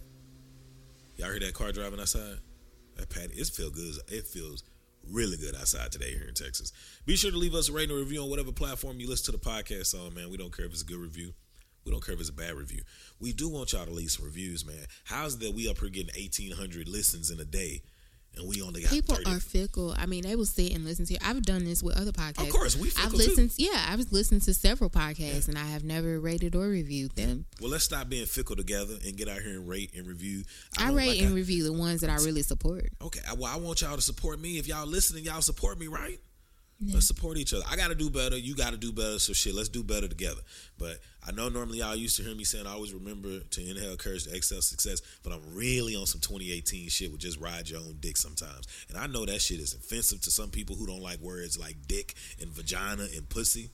[1.16, 2.38] Y'all hear that car driving outside?
[2.97, 3.95] That patty, it feels good.
[4.09, 4.64] It feels
[5.10, 6.72] really good outside today here in Texas.
[7.06, 9.38] Be sure to leave us a rating or review on whatever platform you listen to
[9.38, 10.30] the podcast on, man.
[10.30, 11.34] We don't care if it's a good review.
[11.86, 12.84] We don't care if it's a bad review.
[13.20, 14.86] We do want y'all to leave some reviews, man.
[15.06, 17.82] How's that we up here getting 1,800 listens in a day
[18.36, 19.29] and we only got People 30?
[19.31, 19.93] are fickle.
[19.97, 21.17] I mean, they will sit and listen to.
[21.27, 22.43] I've done this with other podcasts.
[22.47, 23.25] Of course, we I've fickle too.
[23.25, 23.53] listened.
[23.57, 27.45] Yeah, I've listened to several podcasts, and I have never rated or reviewed them.
[27.61, 30.43] well, let's stop being fickle together and get out here and rate and review.
[30.77, 32.89] I, don't- rate like and I- review the ones that I really support.
[33.01, 34.57] Okay, I- well, I want y'all to support me.
[34.57, 36.19] If y'all listening, y'all support me, right?
[36.91, 37.63] Let's support each other.
[37.69, 38.38] I got to do better.
[38.38, 39.19] You got to do better.
[39.19, 40.41] So shit, let's do better together.
[40.77, 43.95] But I know normally y'all used to hear me saying I always remember to inhale
[43.95, 45.01] courage to excel success.
[45.23, 48.67] But I'm really on some 2018 shit with just ride your own dick sometimes.
[48.89, 51.75] And I know that shit is offensive to some people who don't like words like
[51.88, 53.69] dick and vagina and pussy.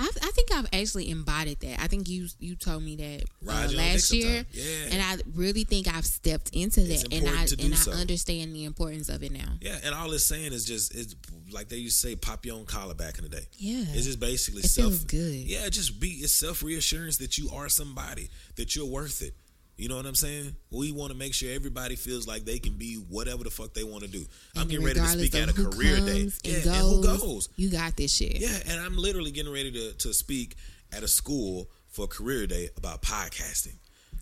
[0.00, 1.80] I, I think I've actually embodied that.
[1.80, 4.44] I think you you told me that uh, your own dick last year.
[4.50, 4.64] Yeah.
[4.92, 7.92] and I really think I've stepped into that, and I important to do and so.
[7.92, 9.52] I understand the importance of it now.
[9.60, 11.14] Yeah, and all it's saying is just it's
[11.52, 13.44] like they used to say, pop your own collar back in the day.
[13.58, 13.84] Yeah.
[13.92, 15.06] it's just basically It self.
[15.06, 15.34] good.
[15.34, 19.34] Yeah, just be it's self reassurance that you are somebody that you're worth it.
[19.80, 20.54] You know what I'm saying?
[20.70, 23.82] We want to make sure everybody feels like they can be whatever the fuck they
[23.82, 24.26] want to do.
[24.54, 26.20] I'm And getting ready to speak at a career day.
[26.20, 27.48] comes Yeah, and and who goes, goes?
[27.56, 28.36] You got this shit.
[28.40, 30.56] Yeah, and I'm literally getting ready to, to speak
[30.92, 33.76] at a school for career day about podcasting.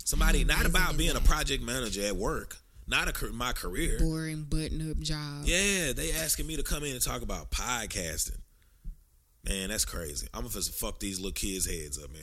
[0.05, 2.57] Somebody, mm, not about being a project manager at work,
[2.87, 3.99] not a, my career.
[3.99, 5.43] Boring button up job.
[5.45, 8.39] Yeah, they asking me to come in and talk about podcasting.
[9.43, 10.29] Man, that's crazy.
[10.33, 12.23] I'm gonna fuck these little kids' heads up, man.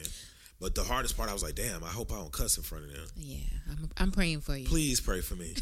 [0.60, 2.86] But the hardest part, I was like, damn, I hope I don't cuss in front
[2.86, 3.06] of them.
[3.18, 3.40] Yeah,
[3.70, 4.68] I'm, I'm praying for you.
[4.68, 5.54] Please pray for me.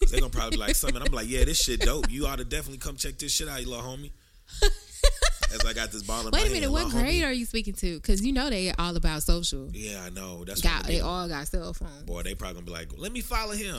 [0.00, 1.00] Cause they're gonna probably be like something.
[1.00, 2.10] I'm like, yeah, this shit dope.
[2.10, 4.10] You ought to definitely come check this shit out, you little homie.
[5.54, 7.26] As I got this my Wait a minute, what grade homie.
[7.26, 7.94] are you speaking to?
[7.96, 9.68] Because you know they all about social.
[9.72, 10.44] Yeah, I know.
[10.44, 12.02] That's Got what they all got cell phones.
[12.04, 13.76] Boy, they probably gonna be like, let me follow him.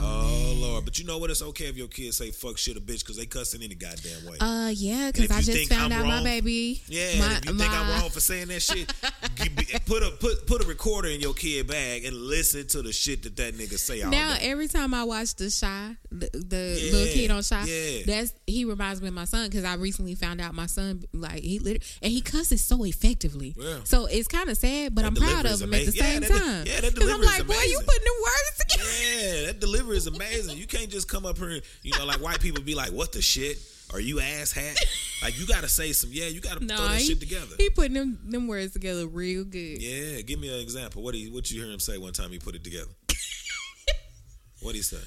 [0.00, 0.84] Oh, Lord.
[0.84, 1.30] But you know what?
[1.30, 4.24] It's okay if your kids say fuck shit a bitch because they cussing any goddamn
[4.26, 4.38] way.
[4.40, 6.82] Uh, yeah, because I just found I'm out my baby.
[6.88, 8.88] Yeah, my, if you think I'm my- wrong for saying that shit,
[9.86, 13.22] put a put put a recorder in your kid bag and listen to the shit
[13.24, 16.92] that that nigga say all Now every time I watch the shy, the, the Yeah,
[16.92, 18.02] little kid on shy, yeah.
[18.06, 21.40] that's he reminds me of my son because I recently found out my son like
[21.42, 23.54] he lit and he cusses so effectively.
[23.58, 23.78] Yeah.
[23.84, 25.94] So it's kind of sad, but That I'm proud of him at the amazing.
[25.94, 26.66] Yeah, same that- time.
[26.66, 28.90] yeah, that 'Cause I'm delivery is like, boy, you putting them words together.
[29.02, 30.56] Yeah, that delivery is amazing.
[30.58, 33.12] You can't just come up here and you know like white people be like, "What
[33.12, 33.58] the shit?
[33.92, 34.76] Are you ass hat?"
[35.22, 36.10] Like you got to say some.
[36.12, 37.54] Yeah, you got to No, throw that he, shit together.
[37.58, 39.80] he putting them them words together real good.
[39.82, 41.02] Yeah, give me an example.
[41.02, 42.90] What he what you hear him say one time he put it together?
[44.60, 44.98] what he say?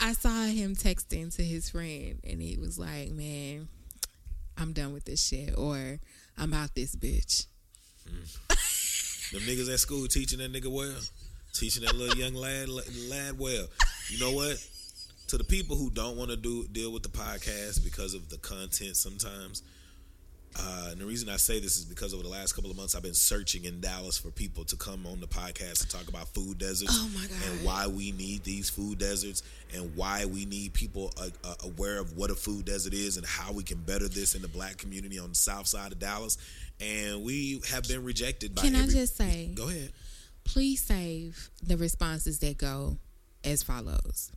[0.00, 3.68] I saw him texting to his friend, and he was like, "Man,
[4.58, 6.00] I'm done with this shit," or
[6.36, 7.46] "I'm out this bitch."
[8.08, 9.32] Mm.
[9.32, 10.98] Them niggas at school teaching that nigga well,
[11.52, 13.66] teaching that little young lad lad well.
[14.10, 14.56] You know what?
[15.28, 18.38] To the people who don't want to do deal with the podcast because of the
[18.38, 19.62] content, sometimes.
[20.60, 22.94] Uh, and the reason I say this is because over the last couple of months,
[22.96, 26.28] I've been searching in Dallas for people to come on the podcast and talk about
[26.34, 27.30] food deserts Oh, my God.
[27.46, 29.42] and why we need these food deserts
[29.74, 33.24] and why we need people uh, uh, aware of what a food desert is and
[33.26, 36.38] how we can better this in the black community on the south side of Dallas.
[36.80, 39.92] And we have been rejected by Can I just say, Go ahead.
[40.44, 42.98] please save the responses that go
[43.44, 44.32] as follows.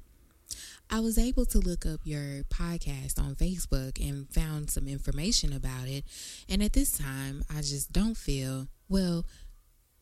[0.93, 5.87] I was able to look up your podcast on Facebook and found some information about
[5.87, 6.03] it.
[6.49, 9.25] And at this time, I just don't feel, well,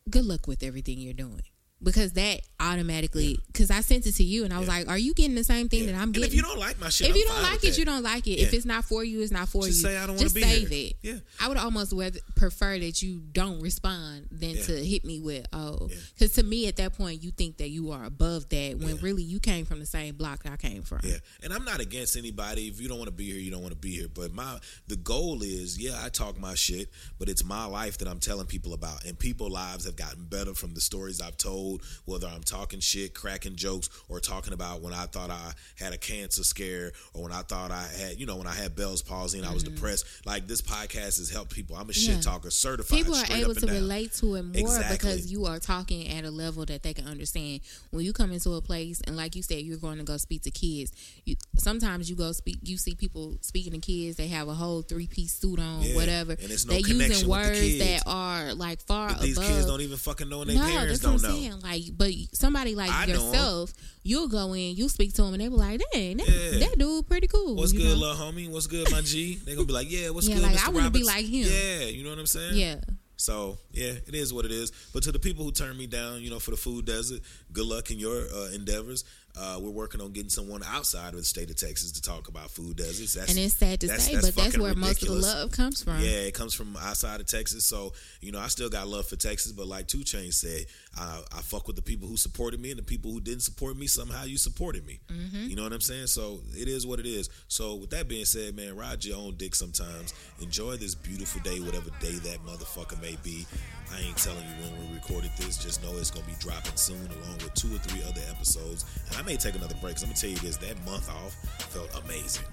[0.10, 1.44] good luck with everything you're doing.
[1.82, 5.14] Because that automatically, because I sent it to you and I was like, are you
[5.14, 5.92] getting the same thing Yeah.
[5.94, 6.28] that I'm And getting?
[6.30, 7.78] if you don't like my shit, if I'm you don't like it, that.
[7.78, 8.32] you don't like it.
[8.40, 9.84] If it's not for you, it's not for Just you.
[9.88, 10.96] say, "I don't Just be save here." it.
[11.02, 11.20] Yeah.
[11.40, 14.64] I would almost rather prefer that you don't respond than Yeah.
[14.64, 15.96] to hit me with oh, Yeah.
[16.18, 19.02] because to me at that point you think that you are above that when Yeah.
[19.02, 21.00] really you came from the same block that I came from.
[21.06, 22.68] Yeah, and I'm not against anybody.
[22.68, 24.10] If you don't want to be here, you don't want to be here.
[24.14, 28.08] But my the goal is, yeah, I talk my shit, but it's my life that
[28.10, 31.69] I'm telling people about, and people lives have gotten better from the stories I've told.
[32.06, 35.98] Whether I'm talking shit, cracking jokes, or talking about when I thought I had a
[35.98, 39.38] cancer scare, or when I thought I had, you know, when I had Bell's palsy
[39.40, 40.06] and I was depressed.
[40.26, 41.76] Like this podcast has helped people.
[41.76, 42.16] I'm a shit Mm-hmm.
[42.18, 42.22] Yeah.
[42.22, 42.98] talker, certified.
[42.98, 43.76] People are able to down.
[43.76, 44.98] relate to it more Exactly.
[44.98, 47.62] because you are talking at a level that they can understand.
[47.92, 50.42] When you come into a place and like you said, you're going to go speak
[50.44, 50.92] to kids.
[51.26, 54.18] You, sometimes you go speak, you see people speaking to kids.
[54.18, 56.32] They have a whole three piece suit on, Yeah, whatever.
[56.32, 59.50] and it's no they connection using words that are like far But these above.
[59.50, 61.50] kids don't even fucking know, and their no, parents that's what don't I'm know.
[61.50, 61.59] saying.
[61.62, 65.48] Like, but somebody like I yourself, you'll go in, you speak to them, and they
[65.48, 66.60] be like, "Dang, that, Yeah.
[66.68, 67.96] that dude pretty cool." What's good, know?
[67.96, 68.50] little homie?
[68.50, 69.36] What's good, my G?
[69.46, 70.68] They gonna be like, yeah, what's Yeah, good, like, Mr.
[70.68, 71.48] I wanna be like him.
[71.50, 72.56] Yeah, you know what I'm saying?
[72.56, 72.76] Yeah.
[73.18, 74.72] So yeah, it is what it is.
[74.94, 77.20] But to the people who turn me down, you know, for the food desert,
[77.52, 79.04] good luck in your uh, endeavors.
[79.38, 82.50] Uh, we're working on getting someone outside of the state of Texas to talk about
[82.50, 83.14] food deserts.
[83.14, 85.52] That's, And it's sad to that's- say, that's but that's where most of the love
[85.52, 86.00] comes from.
[86.02, 87.66] Yeah, it comes from outside of Texas.
[87.66, 90.66] So, you know, I still got love for Texas, but like 2 Chainz said,
[90.98, 93.78] I, I fuck with the people who supported me and the people who didn't support
[93.78, 93.88] me.
[93.88, 95.00] Somehow you supported me.
[95.10, 95.50] Mm-hmm.
[95.50, 96.08] You know what I'm saying?
[96.08, 97.30] So it is what it is.
[97.48, 100.14] So with that being said, man, ride your own dick sometimes.
[100.42, 103.46] Enjoy this beautiful day, whatever day that motherfucker may be.
[103.92, 105.58] I ain't telling you when we recorded this.
[105.58, 108.86] Just know it's gonna be dropping soon, along with two or three other episodes.
[109.08, 109.96] And I may take another break.
[109.96, 111.34] Cause I'm gonna tell you this: that month off
[111.74, 112.46] felt amazing.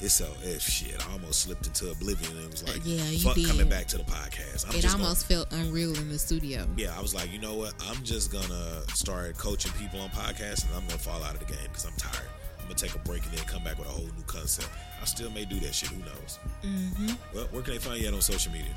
[0.00, 0.94] It's so it's shit.
[1.08, 3.46] I almost slipped into oblivion and it was like, Yeah, you fuck did.
[3.48, 4.68] coming back to the podcast.
[4.70, 6.64] I'm it almost felt unreal in the studio.
[6.76, 6.96] yeah.
[6.96, 7.74] I was like, you know what?
[7.90, 11.46] I'm just gonna start coaching people on podcasts, and I'm gonna fall out of the
[11.52, 12.28] game because I'm tired.
[12.60, 14.68] I'm gonna take a break and then come back with a whole new concept.
[15.02, 15.88] I still may do that shit.
[15.90, 16.38] Who knows?
[16.64, 17.12] Mm-hmm.
[17.34, 18.74] Well, where can they find you at on social media?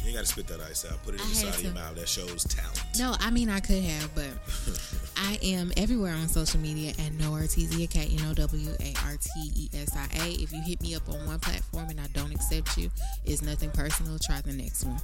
[0.00, 1.02] You ain't got to spit that ice out.
[1.04, 1.94] Put it in the side of your mouth.
[1.96, 2.80] That shows talent.
[2.98, 4.26] No, I mean I could have, but
[5.16, 9.16] I am everywhere on social media at no RTZ K N O W A R
[9.16, 10.28] T E S I A.
[10.30, 12.90] If you hit me up on one platform and I don't accept you,
[13.24, 14.18] it's nothing personal.
[14.18, 15.00] Try the next one.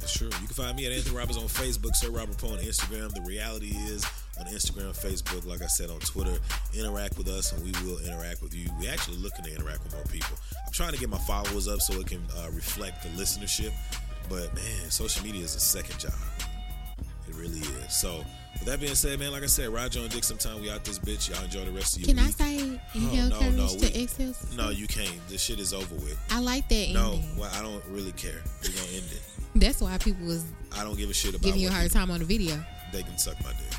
[0.00, 0.26] That's true.
[0.26, 3.14] You can find me at Anthony Roberts on Facebook, Sir Robert Poe on Instagram.
[3.14, 4.04] The reality is
[4.46, 6.34] on Instagram, Facebook, like I said, on Twitter.
[6.74, 8.68] Interact with us, and we will interact with you.
[8.80, 10.36] We're actually looking to interact with more people.
[10.66, 13.72] I'm trying to get my followers up so it can uh, reflect the listenership.
[14.28, 16.12] But man, social media is a second job.
[17.28, 17.94] It really is.
[17.94, 18.24] So
[18.54, 20.98] with that being said, man, like I said, Roger and Dick, sometime we out this
[20.98, 21.30] bitch.
[21.30, 24.34] Y'all enjoy the rest of your Can I say inhale Oh, no, no, to exhale?
[24.56, 25.16] no, you can't.
[25.28, 26.18] This shit is over with.
[26.30, 27.36] I like that No, ending.
[27.38, 28.42] well, I don't really care.
[28.62, 29.22] We're gonna end it.
[29.54, 32.10] That's why people was I don't give a shit about giving you a hard time
[32.10, 32.62] on the video.
[32.92, 33.78] They can suck my dick.